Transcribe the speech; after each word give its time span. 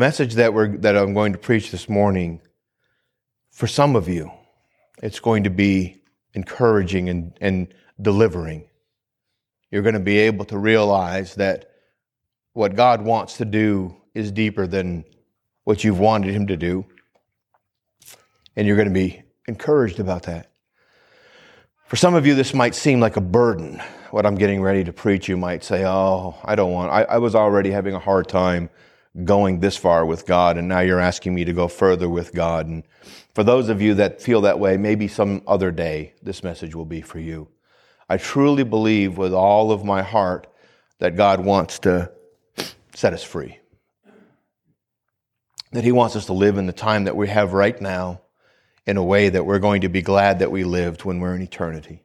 message 0.00 0.36
that 0.36 0.54
we're 0.54 0.78
that 0.78 0.96
I'm 0.96 1.12
going 1.12 1.32
to 1.32 1.38
preach 1.38 1.70
this 1.70 1.86
morning, 1.86 2.40
for 3.50 3.66
some 3.66 3.94
of 3.96 4.08
you, 4.08 4.32
it's 5.02 5.20
going 5.20 5.44
to 5.44 5.50
be 5.50 6.00
encouraging 6.32 7.10
and, 7.10 7.36
and 7.42 7.74
delivering. 8.00 8.66
You're 9.70 9.82
going 9.82 9.94
to 9.94 10.00
be 10.00 10.18
able 10.20 10.46
to 10.46 10.56
realize 10.56 11.34
that 11.34 11.72
what 12.54 12.74
God 12.74 13.02
wants 13.02 13.36
to 13.36 13.44
do 13.44 13.94
is 14.14 14.32
deeper 14.32 14.66
than 14.66 15.04
what 15.64 15.84
you've 15.84 16.00
wanted 16.00 16.32
Him 16.32 16.46
to 16.46 16.56
do. 16.56 16.86
And 18.56 18.66
you're 18.66 18.76
going 18.76 18.88
to 18.88 18.94
be 18.94 19.22
encouraged 19.46 20.00
about 20.00 20.22
that. 20.22 20.50
For 21.88 21.96
some 21.96 22.14
of 22.14 22.26
you, 22.26 22.34
this 22.34 22.54
might 22.54 22.74
seem 22.74 23.00
like 23.00 23.16
a 23.16 23.20
burden. 23.20 23.82
What 24.12 24.24
I'm 24.24 24.36
getting 24.36 24.62
ready 24.62 24.82
to 24.84 24.94
preach, 24.94 25.28
you 25.28 25.36
might 25.36 25.62
say, 25.62 25.84
Oh, 25.84 26.36
I 26.42 26.54
don't 26.54 26.72
want, 26.72 26.90
I, 26.90 27.02
I 27.02 27.18
was 27.18 27.34
already 27.34 27.70
having 27.70 27.94
a 27.94 27.98
hard 27.98 28.28
time 28.28 28.70
going 29.24 29.60
this 29.60 29.76
far 29.76 30.06
with 30.06 30.26
God, 30.26 30.56
and 30.56 30.68
now 30.68 30.80
you're 30.80 31.00
asking 31.00 31.34
me 31.34 31.44
to 31.44 31.52
go 31.52 31.68
further 31.68 32.08
with 32.08 32.32
God. 32.32 32.66
And 32.66 32.84
for 33.34 33.42
those 33.42 33.68
of 33.68 33.82
you 33.82 33.94
that 33.94 34.22
feel 34.22 34.40
that 34.42 34.58
way, 34.58 34.76
maybe 34.76 35.08
some 35.08 35.42
other 35.46 35.70
day 35.70 36.14
this 36.22 36.44
message 36.44 36.74
will 36.74 36.84
be 36.84 37.00
for 37.00 37.18
you. 37.18 37.48
I 38.08 38.16
truly 38.16 38.64
believe 38.64 39.18
with 39.18 39.32
all 39.32 39.72
of 39.72 39.84
my 39.84 40.02
heart 40.02 40.46
that 40.98 41.16
God 41.16 41.44
wants 41.44 41.78
to 41.80 42.12
set 42.94 43.12
us 43.12 43.22
free. 43.22 43.58
That 45.72 45.84
He 45.84 45.92
wants 45.92 46.16
us 46.16 46.26
to 46.26 46.32
live 46.32 46.58
in 46.58 46.66
the 46.66 46.72
time 46.72 47.04
that 47.04 47.16
we 47.16 47.28
have 47.28 47.52
right 47.52 47.80
now 47.80 48.22
in 48.86 48.96
a 48.96 49.04
way 49.04 49.28
that 49.28 49.46
we're 49.46 49.58
going 49.58 49.82
to 49.82 49.88
be 49.88 50.02
glad 50.02 50.38
that 50.40 50.50
we 50.50 50.64
lived 50.64 51.04
when 51.04 51.20
we're 51.20 51.34
in 51.34 51.42
eternity. 51.42 52.02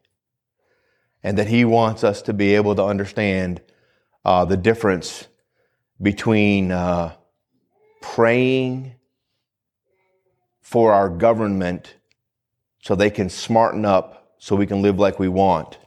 And 1.23 1.37
that 1.37 1.47
He 1.47 1.65
wants 1.65 2.03
us 2.03 2.21
to 2.23 2.33
be 2.33 2.55
able 2.55 2.75
to 2.75 2.83
understand 2.83 3.61
uh, 4.23 4.45
the 4.45 4.57
difference 4.57 5.27
between 6.01 6.71
uh, 6.71 7.13
praying 8.01 8.95
for 10.61 10.93
our 10.93 11.09
government 11.09 11.95
so 12.81 12.95
they 12.95 13.09
can 13.09 13.29
smarten 13.29 13.85
up 13.85 14.35
so 14.37 14.55
we 14.55 14.65
can 14.65 14.81
live 14.81 14.99
like 14.99 15.19
we 15.19 15.27
want 15.27 15.77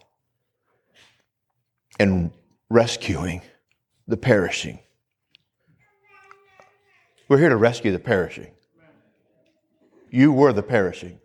and 1.98 2.30
rescuing 2.70 3.42
the 4.06 4.16
perishing. 4.16 4.78
We're 7.28 7.38
here 7.38 7.50
to 7.50 7.56
rescue 7.56 7.92
the 7.92 7.98
perishing. 7.98 8.52
You 10.10 10.32
were 10.32 10.52
the 10.52 10.62
perishing, 10.62 11.20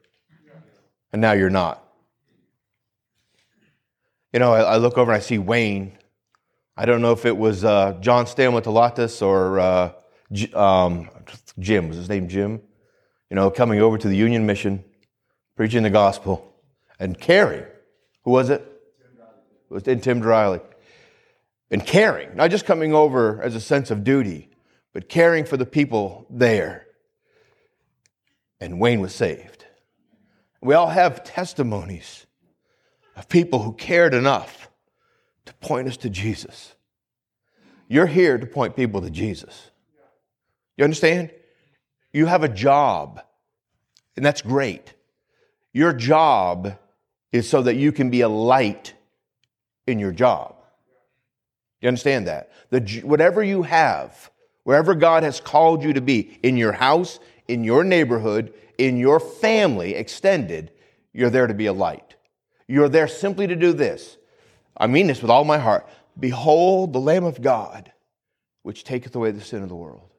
and 1.13 1.21
now 1.21 1.31
you're 1.31 1.49
not. 1.49 1.81
You 4.33 4.39
know, 4.39 4.53
I, 4.53 4.61
I 4.61 4.77
look 4.77 4.97
over 4.97 5.11
and 5.11 5.17
I 5.17 5.23
see 5.23 5.37
Wayne. 5.37 5.97
I 6.75 6.85
don't 6.85 7.01
know 7.01 7.11
if 7.11 7.25
it 7.25 7.37
was 7.37 7.63
uh, 7.63 7.97
John 8.01 8.25
Stamattalatas 8.25 9.21
or 9.21 9.59
uh, 9.59 9.91
um, 10.55 11.09
Jim. 11.59 11.87
Was 11.87 11.97
his 11.97 12.09
name 12.09 12.27
Jim? 12.27 12.61
You 13.29 13.35
know, 13.35 13.51
coming 13.51 13.79
over 13.79 13.97
to 13.97 14.07
the 14.07 14.15
Union 14.15 14.45
Mission, 14.47 14.83
preaching 15.55 15.83
the 15.83 15.91
gospel, 15.91 16.55
and 16.99 17.19
caring. 17.19 17.63
Who 18.23 18.31
was 18.31 18.49
it? 18.49 18.61
It 19.69 19.73
was 19.73 19.83
Tim 19.83 20.19
Driley. 20.19 20.61
And 21.69 21.85
caring, 21.85 22.35
not 22.35 22.51
just 22.51 22.65
coming 22.65 22.93
over 22.93 23.41
as 23.41 23.55
a 23.55 23.61
sense 23.61 23.91
of 23.91 24.03
duty, 24.03 24.49
but 24.93 25.09
caring 25.09 25.45
for 25.45 25.57
the 25.57 25.65
people 25.65 26.25
there. 26.29 26.87
And 28.59 28.79
Wayne 28.79 28.99
was 28.99 29.13
saved. 29.13 29.65
We 30.61 30.73
all 30.73 30.89
have 30.89 31.23
testimonies 31.23 32.25
of 33.15 33.29
people 33.29 33.61
who 33.61 33.73
cared 33.73 34.13
enough 34.13 34.69
to 35.45 35.53
point 35.55 35.87
us 35.87 35.97
to 35.97 36.09
Jesus. 36.09 36.75
You're 37.87 38.07
here 38.07 38.37
to 38.37 38.45
point 38.45 38.75
people 38.75 39.01
to 39.01 39.09
Jesus. 39.09 39.71
You 40.77 40.83
understand? 40.83 41.31
You 42.11 42.25
have 42.27 42.43
a 42.43 42.49
job, 42.49 43.21
and 44.15 44.25
that's 44.25 44.41
great. 44.41 44.93
Your 45.73 45.93
job 45.93 46.77
is 47.31 47.49
so 47.49 47.63
that 47.63 47.75
you 47.75 47.91
can 47.91 48.09
be 48.09 48.21
a 48.21 48.29
light 48.29 48.93
in 49.87 49.99
your 49.99 50.11
job. 50.11 50.55
You 51.81 51.87
understand 51.87 52.27
that? 52.27 52.51
The, 52.69 53.01
whatever 53.03 53.43
you 53.43 53.63
have, 53.63 54.31
wherever 54.63 54.95
God 54.95 55.23
has 55.23 55.41
called 55.41 55.83
you 55.83 55.93
to 55.93 56.01
be, 56.01 56.39
in 56.43 56.55
your 56.55 56.71
house, 56.71 57.19
in 57.47 57.63
your 57.63 57.83
neighborhood, 57.83 58.53
in 58.77 58.97
your 58.97 59.19
family 59.19 59.95
extended, 59.95 60.71
you're 61.11 61.29
there 61.29 61.47
to 61.47 61.53
be 61.53 61.65
a 61.65 61.73
light. 61.73 62.15
You're 62.67 62.89
there 62.89 63.07
simply 63.07 63.47
to 63.47 63.55
do 63.55 63.73
this. 63.73 64.17
I 64.77 64.87
mean 64.87 65.07
this 65.07 65.21
with 65.21 65.31
all 65.31 65.43
my 65.43 65.57
heart. 65.57 65.87
Behold 66.19 66.93
the 66.93 66.99
Lamb 66.99 67.23
of 67.23 67.41
God, 67.41 67.91
which 68.63 68.83
taketh 68.83 69.15
away 69.15 69.31
the 69.31 69.41
sin 69.41 69.63
of 69.63 69.69
the 69.69 69.75
world. 69.75 70.09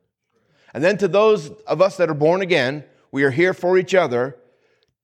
And 0.72 0.82
then 0.82 0.98
to 0.98 1.08
those 1.08 1.50
of 1.66 1.80
us 1.80 1.96
that 1.98 2.10
are 2.10 2.14
born 2.14 2.40
again, 2.42 2.84
we 3.12 3.22
are 3.22 3.30
here 3.30 3.54
for 3.54 3.78
each 3.78 3.94
other 3.94 4.36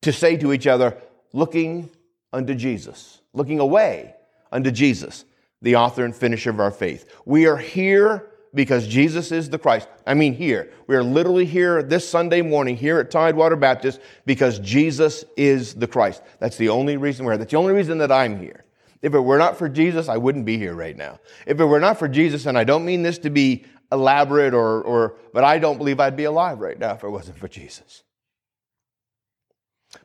to 0.03 0.12
say 0.12 0.37
to 0.37 0.53
each 0.53 0.66
other, 0.66 0.97
looking 1.33 1.91
unto 2.33 2.55
Jesus, 2.55 3.21
looking 3.33 3.60
away 3.60 4.15
unto 4.50 4.71
Jesus 4.71 5.25
the 5.62 5.77
author 5.77 6.05
and 6.05 6.16
finisher 6.16 6.50
of 6.50 6.59
our 6.59 6.71
faith. 6.71 7.09
We 7.25 7.47
are 7.47 7.56
here 7.56 8.27
because 8.55 8.89
Jesus 8.89 9.31
is 9.31 9.50
the 9.50 9.59
Christ. 9.59 9.89
I 10.06 10.15
mean, 10.15 10.34
here. 10.34 10.72
We 10.87 10.97
are 10.97 11.05
literally 11.05 11.44
here 11.44 11.83
this 11.83 12.09
Sunday 12.09 12.43
morning 12.43 12.77
here 12.77 12.99
at 12.99 13.10
Tidewater 13.10 13.56
Baptist 13.56 14.00
because 14.27 14.59
Jesus 14.59 15.25
is 15.37 15.75
the 15.75 15.87
Christ. 15.87 16.22
That's 16.39 16.56
the 16.56 16.71
only 16.71 16.97
reason 16.97 17.25
we're 17.25 17.33
here. 17.33 17.39
That's 17.39 17.53
the 17.53 17.59
only 17.59 17.75
reason 17.75 17.99
that 17.99 18.10
I'm 18.10 18.41
here. 18.41 18.65
If 19.03 19.15
it 19.15 19.21
were 19.21 19.38
not 19.38 19.56
for 19.56 19.69
Jesus, 19.69 20.09
I 20.09 20.19
wouldn't 20.19 20.44
be 20.44 20.59
here 20.59 20.75
right 20.75 20.97
now. 20.97 21.21
If 21.47 21.59
it 21.59 21.65
were 21.65 21.81
not 21.81 21.99
for 21.99 22.09
Jesus, 22.09 22.47
and 22.47 22.59
I 22.59 22.65
don't 22.65 22.84
mean 22.84 23.03
this 23.03 23.19
to 23.19 23.31
be 23.31 23.65
elaborate 23.91 24.55
or, 24.55 24.83
or 24.83 25.16
but 25.33 25.43
I 25.43 25.59
don't 25.59 25.78
believe 25.78 26.00
I'd 26.00 26.16
be 26.16 26.25
alive 26.25 26.61
right 26.61 26.78
now 26.78 26.93
if 26.93 27.03
it 27.03 27.09
wasn't 27.09 27.39
for 27.39 27.49
Jesus. 27.49 28.03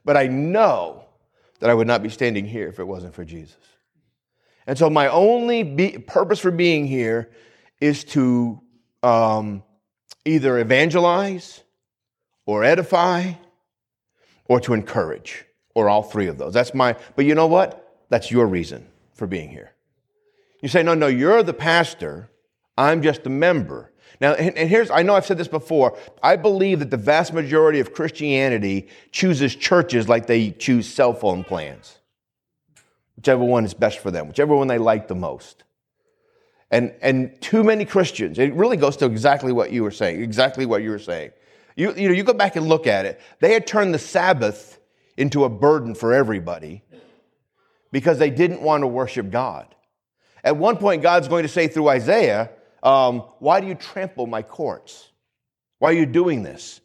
But 0.04 0.18
I 0.18 0.28
know 0.28 1.06
that 1.60 1.70
I 1.70 1.74
would 1.74 1.88
not 1.88 2.02
be 2.02 2.10
standing 2.10 2.46
here 2.46 2.68
if 2.68 2.80
it 2.80 2.86
wasn't 2.86 3.14
for 3.14 3.26
Jesus. 3.26 3.58
And 4.68 4.78
so 4.78 4.90
my 4.90 5.08
only 5.08 5.64
be- 5.64 5.98
purpose 5.98 6.40
for 6.40 6.52
being 6.52 6.88
here 6.88 7.32
is 7.80 8.04
to 8.06 8.62
um, 9.04 9.64
either 10.24 10.58
evangelize 10.58 11.62
or 12.46 12.64
edify 12.64 13.34
or 14.46 14.60
to 14.62 14.74
encourage 14.74 15.46
or 15.76 15.90
all 15.90 16.02
three 16.02 16.28
of 16.28 16.38
those. 16.38 16.54
That's 16.54 16.74
my, 16.74 16.96
but 17.16 17.26
you 17.26 17.36
know 17.36 17.48
what? 17.48 17.85
That's 18.10 18.32
your 18.32 18.48
reason 18.48 18.88
for 19.14 19.28
being 19.28 19.50
here. 19.50 19.74
You 20.62 20.70
say, 20.70 20.84
no, 20.84 20.94
no, 20.94 21.08
you're 21.08 21.44
the 21.44 21.54
pastor. 21.54 22.30
I'm 22.78 23.02
just 23.02 23.26
a 23.26 23.30
member. 23.30 23.92
Now, 24.22 24.34
and, 24.34 24.70
here's, 24.70 24.90
I 24.90 25.02
know 25.02 25.16
I've 25.16 25.26
said 25.26 25.38
this 25.38 25.48
before. 25.48 25.98
I 26.24 26.36
believe 26.36 26.80
that 26.80 26.92
the 26.92 26.98
vast 26.98 27.34
majority 27.34 27.80
of 27.80 27.94
Christianity 27.94 28.88
chooses 29.12 29.56
churches 29.56 30.08
like 30.08 30.28
they 30.28 30.52
choose 30.52 30.88
cell 30.88 31.14
phone 31.14 31.44
plans 31.44 32.00
whichever 33.18 33.44
one 33.44 33.66
is 33.66 33.74
best 33.74 34.00
for 34.00 34.12
them, 34.12 34.28
whichever 34.28 34.56
one 34.56 34.68
they 34.68 34.78
like 34.78 35.08
the 35.08 35.16
most. 35.16 35.64
And, 36.72 36.94
and 37.02 37.40
too 37.42 37.64
many 37.64 37.86
Christians, 37.86 38.40
it 38.40 38.54
really 38.54 38.78
goes 38.78 38.98
to 38.98 39.06
exactly 39.06 39.54
what 39.54 39.72
you 39.72 39.84
were 39.84 39.92
saying, 39.92 40.22
exactly 40.22 40.66
what 40.66 40.82
you 40.82 40.90
were 40.90 41.00
saying. 41.00 41.32
You, 41.76 41.94
you 41.96 42.08
know, 42.08 42.14
you 42.14 42.24
go 42.24 42.34
back 42.34 42.56
and 42.56 42.68
look 42.68 42.88
at 42.88 43.06
it. 43.06 43.20
They 43.40 43.54
had 43.54 43.68
turned 43.68 43.94
the 43.94 44.00
Sabbath 44.00 44.80
into 45.18 45.44
a 45.44 45.50
burden 45.50 45.96
for 45.96 46.14
everybody 46.14 46.84
because 47.96 48.20
they 48.20 48.30
didn't 48.30 48.62
want 48.62 48.82
to 48.82 48.88
worship 48.88 49.32
God. 49.32 49.74
At 50.44 50.58
one 50.58 50.76
point, 50.76 51.02
God's 51.02 51.30
going 51.30 51.44
to 51.44 51.48
say 51.48 51.70
through 51.70 51.88
Isaiah, 51.88 52.50
um, 52.84 53.20
Why 53.40 53.62
do 53.62 53.68
you 53.68 53.74
trample 53.74 54.28
my 54.28 54.42
courts? 54.42 55.10
Why 55.80 55.92
are 55.92 55.94
you 55.94 56.06
doing 56.06 56.44
this? 56.44 56.82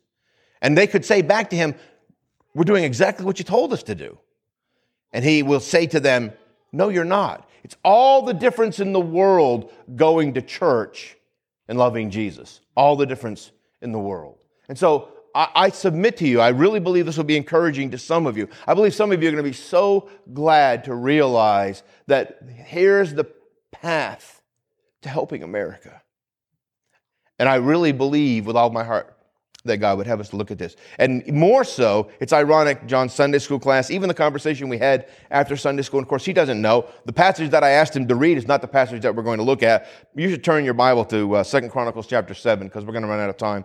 And 0.63 0.79
they 0.79 0.87
could 0.87 1.05
say 1.05 1.23
back 1.23 1.51
to 1.51 1.57
him, 1.57 1.75
We're 2.55 2.63
doing 2.63 2.85
exactly 2.85 3.27
what 3.27 3.41
you 3.41 3.45
told 3.45 3.73
us 3.73 3.83
to 3.83 3.97
do. 3.97 4.19
And 5.13 5.25
he 5.25 5.43
will 5.43 5.59
say 5.59 5.89
to 5.89 5.99
them, 5.99 6.33
No, 6.71 6.91
you're 6.91 7.05
not. 7.05 7.51
It's 7.65 7.77
all 7.85 8.23
the 8.23 8.33
difference 8.33 8.79
in 8.79 8.93
the 8.93 9.01
world 9.01 9.73
going 9.97 10.35
to 10.35 10.43
church 10.43 11.17
and 11.67 11.77
loving 11.77 12.11
Jesus. 12.11 12.61
All 12.77 12.95
the 12.95 13.05
difference 13.05 13.51
in 13.83 13.91
the 13.91 13.99
world. 13.99 14.39
And 14.69 14.79
so 14.79 15.09
I, 15.35 15.49
I, 15.55 15.69
submit 15.71 16.17
to 16.19 16.27
you, 16.27 16.41
I 16.41 16.49
really 16.49 16.81
believe 16.81 17.07
this 17.07 17.17
will 17.17 17.25
be 17.25 17.37
encouraging 17.37 17.91
to 17.93 17.99
some 17.99 18.27
of 18.27 18.37
you. 18.37 18.49
I 18.67 18.75
believe 18.75 18.95
some 18.95 19.13
of 19.13 19.23
you 19.23 19.29
are 19.29 19.33
going 19.33 19.45
to 19.45 19.51
be 19.51 19.55
so 19.55 20.09
glad 20.33 20.85
to 20.85 20.95
realize 20.95 21.83
that 22.07 22.41
here's 22.49 23.15
the 23.15 23.27
path 23.71 24.43
to 25.03 25.09
helping 25.09 25.43
America. 25.43 26.03
And 27.39 27.49
I 27.49 27.57
really 27.57 27.93
believe 27.93 28.47
with 28.47 28.57
all 28.57 28.71
my 28.71 28.85
heart 28.85 29.17
that 29.65 29.77
God 29.77 29.99
would 29.99 30.07
have 30.07 30.21
us 30.21 30.33
look 30.33 30.51
at 30.51 30.59
this. 30.59 30.77
And 30.99 31.27
more 31.29 31.65
so, 31.65 32.11
it's 32.19 32.33
ironic, 32.33 32.87
John's 32.87 33.13
Sunday 33.13 33.39
school 33.39 33.59
class, 33.59 33.91
even 33.91 34.09
the 34.09 34.15
conversation 34.15 34.69
we 34.69 34.79
had 34.79 35.09
after 35.31 35.57
Sunday 35.57 35.83
school, 35.83 35.99
and 35.99 36.05
of 36.05 36.09
course, 36.09 36.25
he 36.25 36.33
doesn't 36.33 36.61
know. 36.61 36.87
The 37.05 37.13
passage 37.13 37.51
that 37.51 37.63
I 37.63 37.71
asked 37.71 37.95
him 37.95 38.09
to 38.09 38.15
read 38.15 38.39
is 38.39 38.49
not 38.49 38.63
the 38.63 38.69
passage 38.69 39.03
that 39.03 39.15
we're 39.15 39.23
going 39.23 39.39
to 39.39 39.45
look 39.45 39.63
at. 39.63 39.87
You 40.15 40.31
should 40.31 40.45
turn 40.45 40.65
your 40.65 40.75
Bible 40.75 41.05
to 41.07 41.37
uh, 41.37 41.45
2 41.45 41.69
Chronicles 41.69 42.07
chapter 42.07 42.33
7, 42.33 42.69
because 42.69 42.85
we're 42.85 42.93
going 42.93 43.03
to 43.03 43.09
run 43.09 43.21
out 43.21 43.31
of 43.31 43.37
time. 43.37 43.65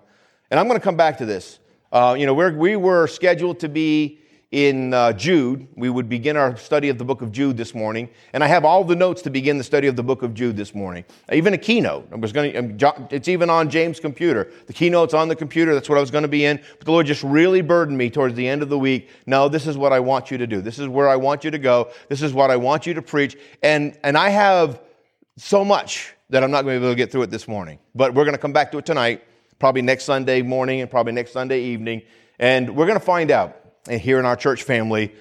And 0.56 0.62
I'm 0.62 0.70
going 0.70 0.80
to 0.80 0.84
come 0.86 0.96
back 0.96 1.18
to 1.18 1.26
this. 1.26 1.60
Uh, 1.92 2.16
you 2.18 2.26
know, 2.26 2.34
we're, 2.34 2.56
we 2.56 2.78
were 2.78 3.08
scheduled 3.08 3.60
to 3.60 3.68
be 3.68 4.22
in 4.52 4.94
uh, 4.94 5.12
Jude. 5.12 5.68
We 5.76 5.90
would 5.90 6.08
begin 6.08 6.38
our 6.38 6.56
study 6.56 6.88
of 6.88 6.98
the 6.98 7.04
book 7.04 7.22
of 7.22 7.34
Jude 7.34 7.58
this 7.58 7.76
morning, 7.76 8.08
and 8.32 8.42
I 8.42 8.48
have 8.48 8.64
all 8.64 8.86
the 8.86 8.96
notes 8.96 9.22
to 9.24 9.30
begin 9.30 9.58
the 9.58 9.66
study 9.66 9.88
of 9.88 9.98
the 9.98 10.04
book 10.04 10.24
of 10.24 10.34
Jude 10.34 10.56
this 10.56 10.74
morning. 10.74 11.04
Even 11.30 11.54
a 11.54 11.58
keynote. 11.58 12.08
I 12.10 12.16
was 12.16 12.32
going 12.32 12.54
to. 12.54 12.88
Um, 12.88 13.08
it's 13.12 13.28
even 13.28 13.50
on 13.50 13.70
James' 13.70 14.00
computer. 14.00 14.50
The 14.68 14.72
keynote's 14.72 15.14
on 15.14 15.28
the 15.28 15.36
computer. 15.36 15.74
That's 15.74 15.90
what 15.90 15.98
I 15.98 16.00
was 16.00 16.10
going 16.10 16.22
to 16.22 16.30
be 16.30 16.46
in. 16.46 16.62
But 16.78 16.86
the 16.86 16.92
Lord 16.94 17.06
just 17.06 17.24
really 17.24 17.60
burdened 17.60 17.98
me 17.98 18.10
towards 18.10 18.36
the 18.36 18.48
end 18.48 18.62
of 18.62 18.70
the 18.70 18.80
week. 18.80 19.10
No, 19.26 19.50
this 19.50 19.68
is 19.68 19.78
what 19.78 19.92
I 19.92 20.00
want 20.00 20.32
you 20.32 20.38
to 20.38 20.48
do. 20.48 20.62
This 20.62 20.80
is 20.80 20.88
where 20.88 21.10
I 21.10 21.18
want 21.18 21.44
you 21.44 21.52
to 21.52 21.60
go. 21.60 21.92
This 22.08 22.22
is 22.22 22.32
what 22.32 22.50
I 22.50 22.56
want 22.56 22.86
you 22.86 22.94
to 22.94 23.02
preach. 23.02 23.36
And 23.62 24.00
and 24.06 24.18
I 24.18 24.30
have 24.30 24.80
so 25.36 25.66
much 25.66 26.16
that 26.30 26.46
I'm 26.46 26.52
not 26.52 26.62
going 26.62 26.78
to 26.78 26.80
be 26.80 26.86
able 26.86 26.94
to 26.94 26.98
get 26.98 27.12
through 27.12 27.24
it 27.24 27.30
this 27.30 27.46
morning. 27.46 27.78
But 27.94 28.14
we're 28.14 28.24
going 28.24 28.36
to 28.36 28.42
come 28.42 28.54
back 28.54 28.72
to 28.72 28.78
it 28.78 28.86
tonight, 28.86 29.22
probably 29.60 29.82
next 29.82 30.06
Sunday 30.06 30.42
morning 30.42 30.82
and 30.82 30.90
probably 30.90 31.14
next 31.14 31.32
Sunday 31.32 31.62
evening, 31.62 32.02
and 32.40 32.76
we're 32.76 32.86
going 32.86 33.00
to 33.00 33.06
find 33.06 33.32
out 33.32 33.56
and 33.88 34.02
here 34.02 34.20
in 34.20 34.26
our 34.26 34.36
church 34.36 34.64
family 34.64 35.14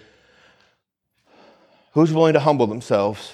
who's 1.93 2.13
willing 2.13 2.33
to 2.33 2.41
humble 2.41 2.67
themselves 2.67 3.33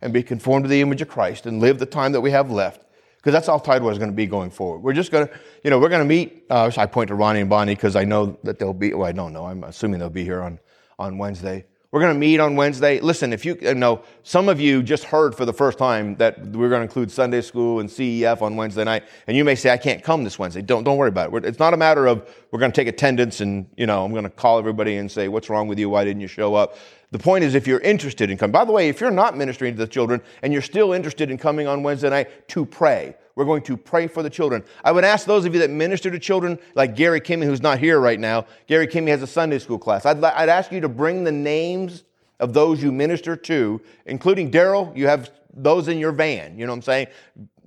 and 0.00 0.12
be 0.12 0.22
conformed 0.22 0.64
to 0.64 0.68
the 0.68 0.80
image 0.80 1.02
of 1.02 1.08
Christ 1.08 1.46
and 1.46 1.60
live 1.60 1.78
the 1.78 1.86
time 1.86 2.12
that 2.12 2.20
we 2.20 2.30
have 2.30 2.50
left. 2.50 2.82
Because 3.16 3.34
that's 3.34 3.48
all 3.48 3.60
Tidewater 3.60 3.92
is 3.92 3.98
going 3.98 4.10
to 4.10 4.16
be 4.16 4.24
going 4.24 4.50
forward. 4.50 4.78
We're 4.78 4.94
just 4.94 5.12
going 5.12 5.28
to, 5.28 5.34
you 5.62 5.68
know, 5.68 5.78
we're 5.78 5.90
going 5.90 6.00
to 6.00 6.08
meet. 6.08 6.46
Uh, 6.48 6.70
I 6.74 6.86
point 6.86 7.08
to 7.08 7.14
Ronnie 7.14 7.40
and 7.40 7.50
Bonnie 7.50 7.74
because 7.74 7.94
I 7.94 8.04
know 8.04 8.38
that 8.44 8.58
they'll 8.58 8.72
be, 8.72 8.94
well, 8.94 9.06
I 9.06 9.12
don't 9.12 9.34
know. 9.34 9.44
I'm 9.44 9.62
assuming 9.62 10.00
they'll 10.00 10.08
be 10.08 10.24
here 10.24 10.40
on, 10.40 10.58
on 10.98 11.18
Wednesday. 11.18 11.66
We're 11.92 12.00
going 12.00 12.14
to 12.14 12.20
meet 12.20 12.38
on 12.38 12.54
Wednesday. 12.54 13.00
Listen, 13.00 13.32
if 13.32 13.44
you, 13.44 13.58
uh, 13.62 13.70
you 13.70 13.74
know, 13.74 14.02
some 14.22 14.48
of 14.48 14.60
you 14.60 14.80
just 14.80 15.02
heard 15.02 15.34
for 15.34 15.44
the 15.44 15.52
first 15.52 15.76
time 15.76 16.14
that 16.16 16.38
we're 16.38 16.68
going 16.68 16.78
to 16.78 16.84
include 16.84 17.10
Sunday 17.10 17.40
school 17.40 17.80
and 17.80 17.88
CEF 17.88 18.42
on 18.42 18.54
Wednesday 18.54 18.84
night, 18.84 19.02
and 19.26 19.36
you 19.36 19.42
may 19.44 19.56
say, 19.56 19.70
I 19.70 19.76
can't 19.76 20.00
come 20.00 20.22
this 20.22 20.38
Wednesday. 20.38 20.62
Don't, 20.62 20.84
don't 20.84 20.98
worry 20.98 21.08
about 21.08 21.34
it. 21.34 21.44
It's 21.44 21.58
not 21.58 21.74
a 21.74 21.76
matter 21.76 22.06
of 22.06 22.32
we're 22.52 22.60
going 22.60 22.70
to 22.70 22.76
take 22.76 22.86
attendance 22.86 23.40
and, 23.40 23.66
you 23.76 23.86
know, 23.86 24.04
I'm 24.04 24.12
going 24.12 24.22
to 24.22 24.30
call 24.30 24.56
everybody 24.56 24.98
and 24.98 25.10
say, 25.10 25.26
what's 25.26 25.50
wrong 25.50 25.66
with 25.66 25.80
you? 25.80 25.90
Why 25.90 26.04
didn't 26.04 26.20
you 26.20 26.28
show 26.28 26.54
up? 26.54 26.76
The 27.12 27.18
point 27.18 27.42
is, 27.42 27.56
if 27.56 27.66
you're 27.66 27.80
interested 27.80 28.30
in 28.30 28.38
coming, 28.38 28.52
by 28.52 28.64
the 28.64 28.70
way, 28.70 28.88
if 28.88 29.00
you're 29.00 29.10
not 29.10 29.36
ministering 29.36 29.74
to 29.74 29.78
the 29.78 29.86
children 29.86 30.22
and 30.42 30.52
you're 30.52 30.62
still 30.62 30.92
interested 30.92 31.30
in 31.30 31.38
coming 31.38 31.66
on 31.66 31.82
Wednesday 31.82 32.08
night 32.08 32.48
to 32.48 32.64
pray, 32.64 33.16
we're 33.34 33.44
going 33.44 33.62
to 33.62 33.76
pray 33.76 34.06
for 34.06 34.22
the 34.22 34.30
children. 34.30 34.62
I 34.84 34.92
would 34.92 35.04
ask 35.04 35.26
those 35.26 35.44
of 35.44 35.52
you 35.52 35.60
that 35.60 35.70
minister 35.70 36.10
to 36.10 36.18
children, 36.20 36.58
like 36.76 36.94
Gary 36.94 37.20
Kimmy, 37.20 37.44
who's 37.44 37.62
not 37.62 37.80
here 37.80 37.98
right 37.98 38.20
now. 38.20 38.46
Gary 38.68 38.86
Kimmy 38.86 39.08
has 39.08 39.22
a 39.22 39.26
Sunday 39.26 39.58
school 39.58 39.78
class. 39.78 40.06
I'd, 40.06 40.22
I'd 40.22 40.48
ask 40.48 40.70
you 40.70 40.80
to 40.80 40.88
bring 40.88 41.24
the 41.24 41.32
names 41.32 42.04
of 42.38 42.52
those 42.52 42.82
you 42.82 42.92
minister 42.92 43.34
to, 43.34 43.80
including 44.06 44.50
Daryl, 44.50 44.96
you 44.96 45.08
have 45.08 45.30
those 45.52 45.88
in 45.88 45.98
your 45.98 46.12
van. 46.12 46.56
You 46.56 46.66
know 46.66 46.72
what 46.72 46.76
I'm 46.76 46.82
saying? 46.82 47.06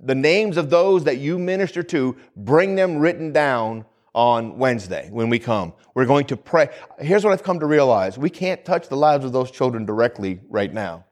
The 0.02 0.14
names 0.14 0.56
of 0.56 0.70
those 0.70 1.04
that 1.04 1.18
you 1.18 1.38
minister 1.38 1.82
to, 1.82 2.16
bring 2.36 2.76
them 2.76 2.96
written 2.98 3.32
down 3.32 3.84
on 4.14 4.58
Wednesday 4.58 5.08
when 5.10 5.28
we 5.28 5.38
come. 5.38 5.72
We're 5.94 6.06
going 6.06 6.26
to 6.26 6.36
pray. 6.36 6.68
Here's 6.98 7.24
what 7.24 7.32
I've 7.32 7.42
come 7.42 7.60
to 7.60 7.66
realize 7.66 8.16
we 8.16 8.30
can't 8.30 8.64
touch 8.64 8.88
the 8.88 8.96
lives 8.96 9.24
of 9.24 9.32
those 9.32 9.50
children 9.50 9.84
directly 9.84 10.40
right 10.48 10.72
now. 10.72 11.04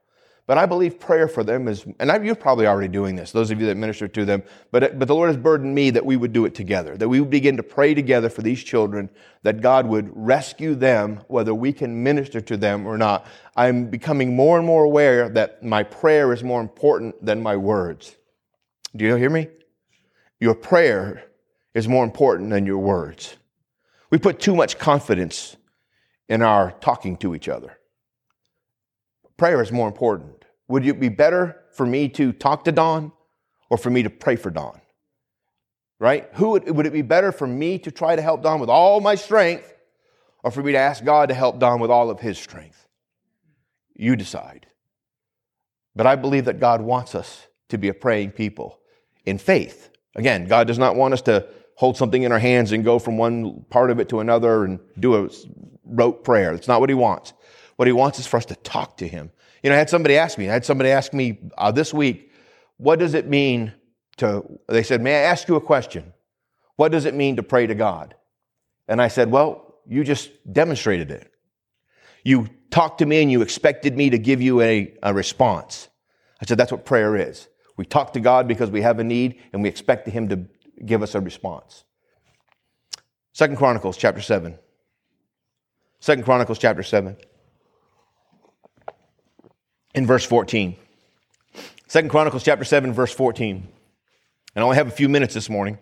But 0.46 0.58
I 0.58 0.66
believe 0.66 0.98
prayer 0.98 1.28
for 1.28 1.44
them 1.44 1.68
is, 1.68 1.86
and 2.00 2.10
I, 2.10 2.20
you're 2.20 2.34
probably 2.34 2.66
already 2.66 2.88
doing 2.88 3.14
this, 3.14 3.30
those 3.30 3.52
of 3.52 3.60
you 3.60 3.66
that 3.68 3.76
minister 3.76 4.08
to 4.08 4.24
them, 4.24 4.42
but, 4.72 4.98
but 4.98 5.06
the 5.06 5.14
Lord 5.14 5.28
has 5.28 5.36
burdened 5.36 5.72
me 5.72 5.90
that 5.90 6.04
we 6.04 6.16
would 6.16 6.32
do 6.32 6.44
it 6.44 6.54
together, 6.54 6.96
that 6.96 7.08
we 7.08 7.20
would 7.20 7.30
begin 7.30 7.56
to 7.58 7.62
pray 7.62 7.94
together 7.94 8.28
for 8.28 8.42
these 8.42 8.62
children, 8.62 9.08
that 9.44 9.60
God 9.60 9.86
would 9.86 10.10
rescue 10.14 10.74
them, 10.74 11.20
whether 11.28 11.54
we 11.54 11.72
can 11.72 12.02
minister 12.02 12.40
to 12.40 12.56
them 12.56 12.86
or 12.86 12.98
not. 12.98 13.26
I'm 13.56 13.86
becoming 13.86 14.34
more 14.34 14.58
and 14.58 14.66
more 14.66 14.82
aware 14.82 15.28
that 15.28 15.62
my 15.62 15.84
prayer 15.84 16.32
is 16.32 16.42
more 16.42 16.60
important 16.60 17.24
than 17.24 17.40
my 17.40 17.56
words. 17.56 18.16
Do 18.96 19.04
you 19.04 19.14
hear 19.14 19.30
me? 19.30 19.48
Your 20.40 20.56
prayer 20.56 21.24
is 21.74 21.88
more 21.88 22.04
important 22.04 22.50
than 22.50 22.66
your 22.66 22.78
words. 22.78 23.36
We 24.10 24.18
put 24.18 24.40
too 24.40 24.54
much 24.54 24.78
confidence 24.78 25.56
in 26.28 26.42
our 26.42 26.72
talking 26.80 27.16
to 27.18 27.34
each 27.34 27.48
other. 27.48 27.78
Prayer 29.36 29.62
is 29.62 29.72
more 29.72 29.88
important. 29.88 30.44
Would 30.68 30.86
it 30.86 31.00
be 31.00 31.08
better 31.08 31.62
for 31.72 31.86
me 31.86 32.08
to 32.10 32.32
talk 32.32 32.64
to 32.64 32.72
Don 32.72 33.12
or 33.70 33.78
for 33.78 33.90
me 33.90 34.02
to 34.02 34.10
pray 34.10 34.36
for 34.36 34.50
Don? 34.50 34.80
Right? 35.98 36.28
Who 36.34 36.50
would, 36.50 36.70
would 36.70 36.86
it 36.86 36.92
be 36.92 37.02
better 37.02 37.32
for 37.32 37.46
me 37.46 37.78
to 37.80 37.90
try 37.90 38.16
to 38.16 38.22
help 38.22 38.42
Don 38.42 38.60
with 38.60 38.68
all 38.68 39.00
my 39.00 39.14
strength 39.14 39.72
or 40.42 40.50
for 40.50 40.62
me 40.62 40.72
to 40.72 40.78
ask 40.78 41.04
God 41.04 41.28
to 41.28 41.34
help 41.34 41.58
Don 41.58 41.80
with 41.80 41.90
all 41.90 42.10
of 42.10 42.20
his 42.20 42.38
strength? 42.38 42.86
You 43.94 44.16
decide. 44.16 44.66
But 45.94 46.06
I 46.06 46.16
believe 46.16 46.46
that 46.46 46.60
God 46.60 46.80
wants 46.80 47.14
us 47.14 47.46
to 47.68 47.78
be 47.78 47.88
a 47.88 47.94
praying 47.94 48.32
people 48.32 48.80
in 49.24 49.38
faith. 49.38 49.90
Again, 50.14 50.46
God 50.46 50.66
does 50.66 50.78
not 50.78 50.96
want 50.96 51.14
us 51.14 51.22
to 51.22 51.48
hold 51.82 51.96
something 51.96 52.22
in 52.22 52.32
our 52.32 52.38
hands 52.38 52.72
and 52.72 52.84
go 52.84 52.98
from 52.98 53.18
one 53.18 53.64
part 53.68 53.90
of 53.90 53.98
it 53.98 54.08
to 54.08 54.20
another 54.20 54.64
and 54.64 54.78
do 55.00 55.10
a 55.16 55.28
rote 55.84 56.22
prayer. 56.22 56.52
That's 56.52 56.68
not 56.68 56.80
what 56.80 56.88
He 56.88 56.94
wants. 56.94 57.32
What 57.76 57.88
he 57.88 57.92
wants 57.92 58.20
is 58.20 58.28
for 58.28 58.36
us 58.36 58.44
to 58.46 58.54
talk 58.54 58.98
to 58.98 59.08
him. 59.08 59.32
You 59.62 59.70
know, 59.70 59.74
I 59.74 59.78
had 59.78 59.90
somebody 59.90 60.16
ask 60.16 60.38
me, 60.38 60.48
I 60.48 60.52
had 60.52 60.64
somebody 60.64 60.90
ask 60.90 61.12
me 61.12 61.38
uh, 61.58 61.72
this 61.72 61.92
week, 61.92 62.30
what 62.76 63.00
does 63.00 63.14
it 63.14 63.26
mean 63.26 63.72
to, 64.18 64.44
they 64.68 64.84
said, 64.84 65.00
may 65.00 65.16
I 65.16 65.22
ask 65.22 65.48
you 65.48 65.56
a 65.56 65.60
question? 65.60 66.12
What 66.76 66.92
does 66.92 67.06
it 67.06 67.14
mean 67.14 67.36
to 67.36 67.42
pray 67.42 67.66
to 67.66 67.74
God? 67.74 68.14
And 68.86 69.02
I 69.02 69.08
said, 69.08 69.32
well, 69.32 69.80
you 69.84 70.04
just 70.04 70.30
demonstrated 70.52 71.10
it. 71.10 71.32
You 72.22 72.48
talked 72.70 72.98
to 72.98 73.06
me 73.06 73.22
and 73.22 73.32
you 73.32 73.42
expected 73.42 73.96
me 73.96 74.10
to 74.10 74.18
give 74.18 74.40
you 74.40 74.60
a, 74.60 74.94
a 75.02 75.12
response. 75.12 75.88
I 76.40 76.46
said, 76.46 76.58
that's 76.58 76.70
what 76.70 76.84
prayer 76.84 77.16
is. 77.16 77.48
We 77.76 77.84
talk 77.84 78.12
to 78.12 78.20
God 78.20 78.46
because 78.46 78.70
we 78.70 78.82
have 78.82 79.00
a 79.00 79.04
need 79.04 79.40
and 79.52 79.62
we 79.62 79.68
expect 79.68 80.06
Him 80.08 80.28
to 80.28 80.46
give 80.84 81.02
us 81.02 81.14
a 81.14 81.20
response. 81.20 81.84
Second 83.32 83.56
Chronicles 83.56 83.96
chapter 83.96 84.20
7. 84.20 84.58
Second 86.00 86.24
Chronicles 86.24 86.58
chapter 86.58 86.82
7 86.82 87.16
in 89.94 90.06
verse 90.06 90.24
14. 90.24 90.76
Second 91.86 92.08
Chronicles 92.08 92.42
chapter 92.42 92.64
7, 92.64 92.92
verse 92.92 93.12
14. 93.12 93.68
And 94.54 94.62
I 94.62 94.64
only 94.64 94.76
have 94.76 94.88
a 94.88 94.92
few 94.92 95.08
minutes 95.08 95.34
this 95.34 95.50
morning. 95.50 95.78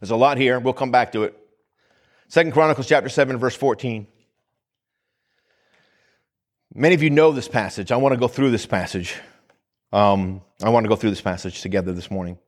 There's 0.00 0.12
a 0.12 0.16
lot 0.16 0.38
here. 0.38 0.60
We'll 0.60 0.72
come 0.72 0.92
back 0.92 1.12
to 1.12 1.24
it. 1.24 1.36
Second 2.28 2.52
Chronicles 2.52 2.86
chapter 2.86 3.08
7, 3.08 3.36
verse 3.36 3.56
14. 3.56 4.06
Many 6.72 6.94
of 6.94 7.02
you 7.02 7.10
know 7.10 7.32
this 7.32 7.48
passage. 7.48 7.92
I 7.92 7.96
want 7.96 8.12
to 8.12 8.16
go 8.16 8.28
through 8.28 8.50
this 8.50 8.66
passage. 8.66 9.16
Um, 9.92 10.40
I 10.62 10.70
want 10.70 10.84
to 10.84 10.88
go 10.88 10.96
through 10.96 11.10
this 11.10 11.20
passage 11.20 11.60
together 11.60 11.92
this 11.92 12.10
morning. 12.10 12.38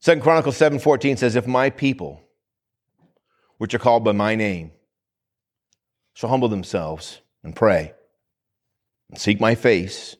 Second 0.00 0.22
Chronicles 0.22 0.58
7:14 0.58 1.18
says, 1.18 1.36
If 1.36 1.46
my 1.46 1.68
people, 1.68 2.22
which 3.58 3.74
are 3.74 3.78
called 3.78 4.02
by 4.02 4.12
my 4.12 4.34
name, 4.34 4.72
shall 6.14 6.30
humble 6.30 6.48
themselves 6.48 7.20
and 7.44 7.54
pray 7.54 7.92
and 9.10 9.18
seek 9.20 9.40
my 9.40 9.54
face 9.54 10.16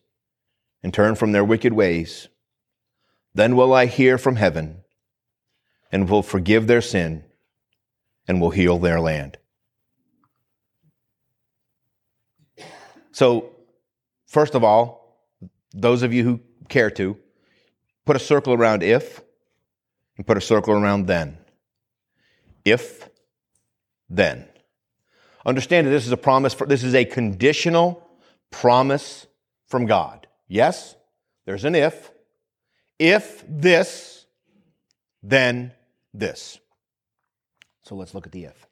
and 0.83 0.93
turn 0.93 1.15
from 1.15 1.33
their 1.33 1.45
wicked 1.45 1.73
ways, 1.73 2.29
then 3.35 3.57
will 3.57 3.73
I 3.73 3.87
hear 3.87 4.19
from 4.19 4.37
heaven 4.37 4.83
and 5.91 6.09
will 6.09 6.23
forgive 6.23 6.67
their 6.67 6.83
sin 6.83 7.25
and 8.29 8.41
will 8.41 8.51
heal 8.51 8.79
their 8.79 9.01
land. 9.01 9.39
So, 13.13 13.51
first 14.27 14.55
of 14.55 14.63
all, 14.63 15.27
those 15.73 16.03
of 16.03 16.13
you 16.13 16.23
who 16.25 16.41
care 16.69 16.91
to, 16.93 17.17
put 18.05 18.17
a 18.17 18.21
circle 18.21 18.53
around 18.55 18.83
if 18.83 19.21
and 20.21 20.27
put 20.27 20.37
a 20.37 20.41
circle 20.43 20.75
around 20.75 21.07
then. 21.07 21.39
If, 22.63 23.09
then. 24.11 24.47
Understand 25.47 25.87
that 25.87 25.93
this 25.93 26.05
is 26.05 26.13
a 26.13 26.17
promise 26.19 26.53
for, 26.53 26.67
this 26.67 26.85
is 26.85 26.95
a 26.95 27.07
conditional 27.07 28.07
promise 28.51 29.27
from 29.67 29.87
God. 29.87 30.27
Yes, 30.47 30.95
there's 31.47 31.65
an 31.65 31.75
if. 31.75 32.11
If 32.99 33.43
this, 33.49 34.27
then 35.23 35.73
this. 36.13 36.59
So 37.85 37.95
let's 37.95 38.13
look 38.13 38.27
at 38.27 38.33
the 38.33 38.45
if. 38.45 38.67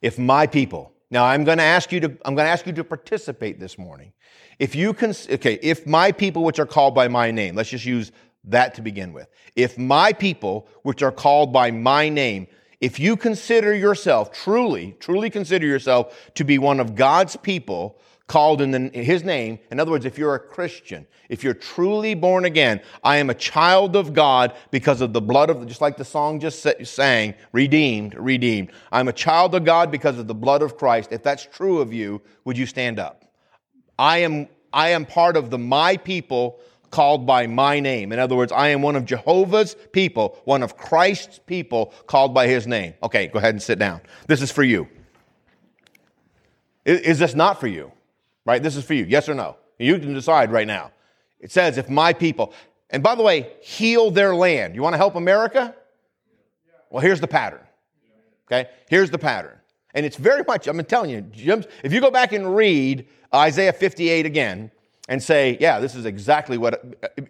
If 0.00 0.18
my 0.18 0.46
people, 0.46 0.94
now 1.10 1.26
I'm 1.26 1.44
going 1.44 1.58
to 1.58 1.64
ask 1.64 1.92
you 1.92 2.00
to, 2.00 2.06
I'm 2.24 2.34
going 2.34 2.46
to 2.46 2.50
ask 2.50 2.66
you 2.66 2.72
to 2.72 2.84
participate 2.84 3.60
this 3.60 3.76
morning. 3.76 4.14
If 4.58 4.74
you 4.74 4.94
can, 4.94 5.10
okay, 5.10 5.58
if 5.60 5.86
my 5.86 6.12
people 6.12 6.44
which 6.44 6.58
are 6.58 6.64
called 6.64 6.94
by 6.94 7.08
my 7.08 7.30
name, 7.30 7.56
let's 7.56 7.68
just 7.68 7.84
use 7.84 8.10
that 8.44 8.74
to 8.74 8.82
begin 8.82 9.12
with. 9.12 9.28
If 9.56 9.78
my 9.78 10.12
people 10.12 10.68
which 10.82 11.02
are 11.02 11.12
called 11.12 11.52
by 11.52 11.70
my 11.70 12.08
name, 12.08 12.46
if 12.80 12.98
you 12.98 13.16
consider 13.16 13.74
yourself 13.74 14.32
truly, 14.32 14.96
truly 15.00 15.28
consider 15.28 15.66
yourself 15.66 16.30
to 16.34 16.44
be 16.44 16.58
one 16.58 16.80
of 16.80 16.94
God's 16.94 17.36
people 17.36 17.98
called 18.26 18.62
in 18.62 18.70
the, 18.70 18.78
his 18.96 19.24
name. 19.24 19.58
In 19.72 19.80
other 19.80 19.90
words, 19.90 20.04
if 20.04 20.16
you're 20.16 20.36
a 20.36 20.38
Christian, 20.38 21.04
if 21.28 21.42
you're 21.42 21.52
truly 21.52 22.14
born 22.14 22.44
again, 22.44 22.80
I 23.02 23.16
am 23.16 23.28
a 23.28 23.34
child 23.34 23.96
of 23.96 24.14
God 24.14 24.54
because 24.70 25.00
of 25.00 25.12
the 25.12 25.20
blood 25.20 25.50
of, 25.50 25.66
just 25.66 25.80
like 25.80 25.96
the 25.96 26.04
song 26.04 26.38
just 26.38 26.64
sang, 26.84 27.34
redeemed, 27.52 28.14
redeemed. 28.14 28.70
I'm 28.92 29.08
a 29.08 29.12
child 29.12 29.56
of 29.56 29.64
God 29.64 29.90
because 29.90 30.16
of 30.16 30.28
the 30.28 30.34
blood 30.34 30.62
of 30.62 30.76
Christ. 30.76 31.10
If 31.10 31.24
that's 31.24 31.44
true 31.44 31.80
of 31.80 31.92
you, 31.92 32.22
would 32.44 32.56
you 32.56 32.66
stand 32.66 33.00
up? 33.00 33.24
I 33.98 34.18
am, 34.18 34.48
I 34.72 34.90
am 34.90 35.06
part 35.06 35.36
of 35.36 35.50
the 35.50 35.58
my 35.58 35.96
people 35.96 36.60
called 36.90 37.26
by 37.26 37.46
my 37.46 37.80
name. 37.80 38.12
In 38.12 38.18
other 38.18 38.36
words, 38.36 38.52
I 38.52 38.68
am 38.68 38.82
one 38.82 38.96
of 38.96 39.04
Jehovah's 39.04 39.76
people, 39.92 40.38
one 40.44 40.62
of 40.62 40.76
Christ's 40.76 41.38
people 41.38 41.94
called 42.06 42.34
by 42.34 42.46
his 42.46 42.66
name. 42.66 42.94
Okay, 43.02 43.28
go 43.28 43.38
ahead 43.38 43.54
and 43.54 43.62
sit 43.62 43.78
down. 43.78 44.00
This 44.26 44.42
is 44.42 44.50
for 44.50 44.62
you. 44.62 44.88
Is, 46.84 47.00
is 47.00 47.18
this 47.18 47.34
not 47.34 47.60
for 47.60 47.68
you? 47.68 47.92
Right? 48.44 48.62
This 48.62 48.76
is 48.76 48.84
for 48.84 48.94
you. 48.94 49.04
Yes 49.04 49.28
or 49.28 49.34
no? 49.34 49.56
You 49.78 49.98
can 49.98 50.14
decide 50.14 50.50
right 50.50 50.66
now. 50.66 50.90
It 51.38 51.50
says, 51.50 51.78
if 51.78 51.88
my 51.88 52.12
people, 52.12 52.52
and 52.90 53.02
by 53.02 53.14
the 53.14 53.22
way, 53.22 53.52
heal 53.62 54.10
their 54.10 54.34
land. 54.34 54.74
You 54.74 54.82
want 54.82 54.94
to 54.94 54.98
help 54.98 55.14
America? 55.14 55.74
Well, 56.90 57.00
here's 57.00 57.20
the 57.20 57.28
pattern. 57.28 57.60
Okay? 58.46 58.68
Here's 58.88 59.10
the 59.10 59.18
pattern. 59.18 59.56
And 59.94 60.04
it's 60.04 60.16
very 60.16 60.42
much, 60.46 60.66
I'm 60.66 60.82
telling 60.84 61.10
you, 61.10 61.20
Jim, 61.22 61.64
if 61.82 61.92
you 61.92 62.00
go 62.00 62.10
back 62.10 62.32
and 62.32 62.54
read 62.54 63.06
Isaiah 63.34 63.72
58 63.72 64.26
again 64.26 64.70
and 65.10 65.20
say, 65.20 65.58
yeah, 65.60 65.80
this 65.80 65.96
is 65.96 66.06
exactly 66.06 66.56
what 66.56 66.82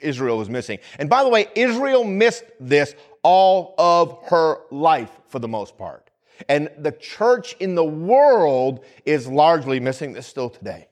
Israel 0.03 0.37
was 0.37 0.51
missing. 0.51 0.79
And 0.99 1.09
by 1.09 1.25
the 1.25 1.31
way, 1.31 1.49
Israel 1.57 2.05
missed 2.05 2.45
this 2.61 2.95
all 3.23 3.75
of 3.79 4.19
her 4.29 4.59
life 4.71 5.11
for 5.29 5.39
the 5.39 5.49
most 5.49 5.79
part. 5.79 6.11
And 6.49 6.71
the 6.79 6.93
church 6.93 7.57
in 7.59 7.75
the 7.75 7.85
world 7.85 8.85
is 9.07 9.27
largely 9.27 9.81
missing 9.81 10.13
this 10.13 10.27
still 10.27 10.51
today. 10.51 10.89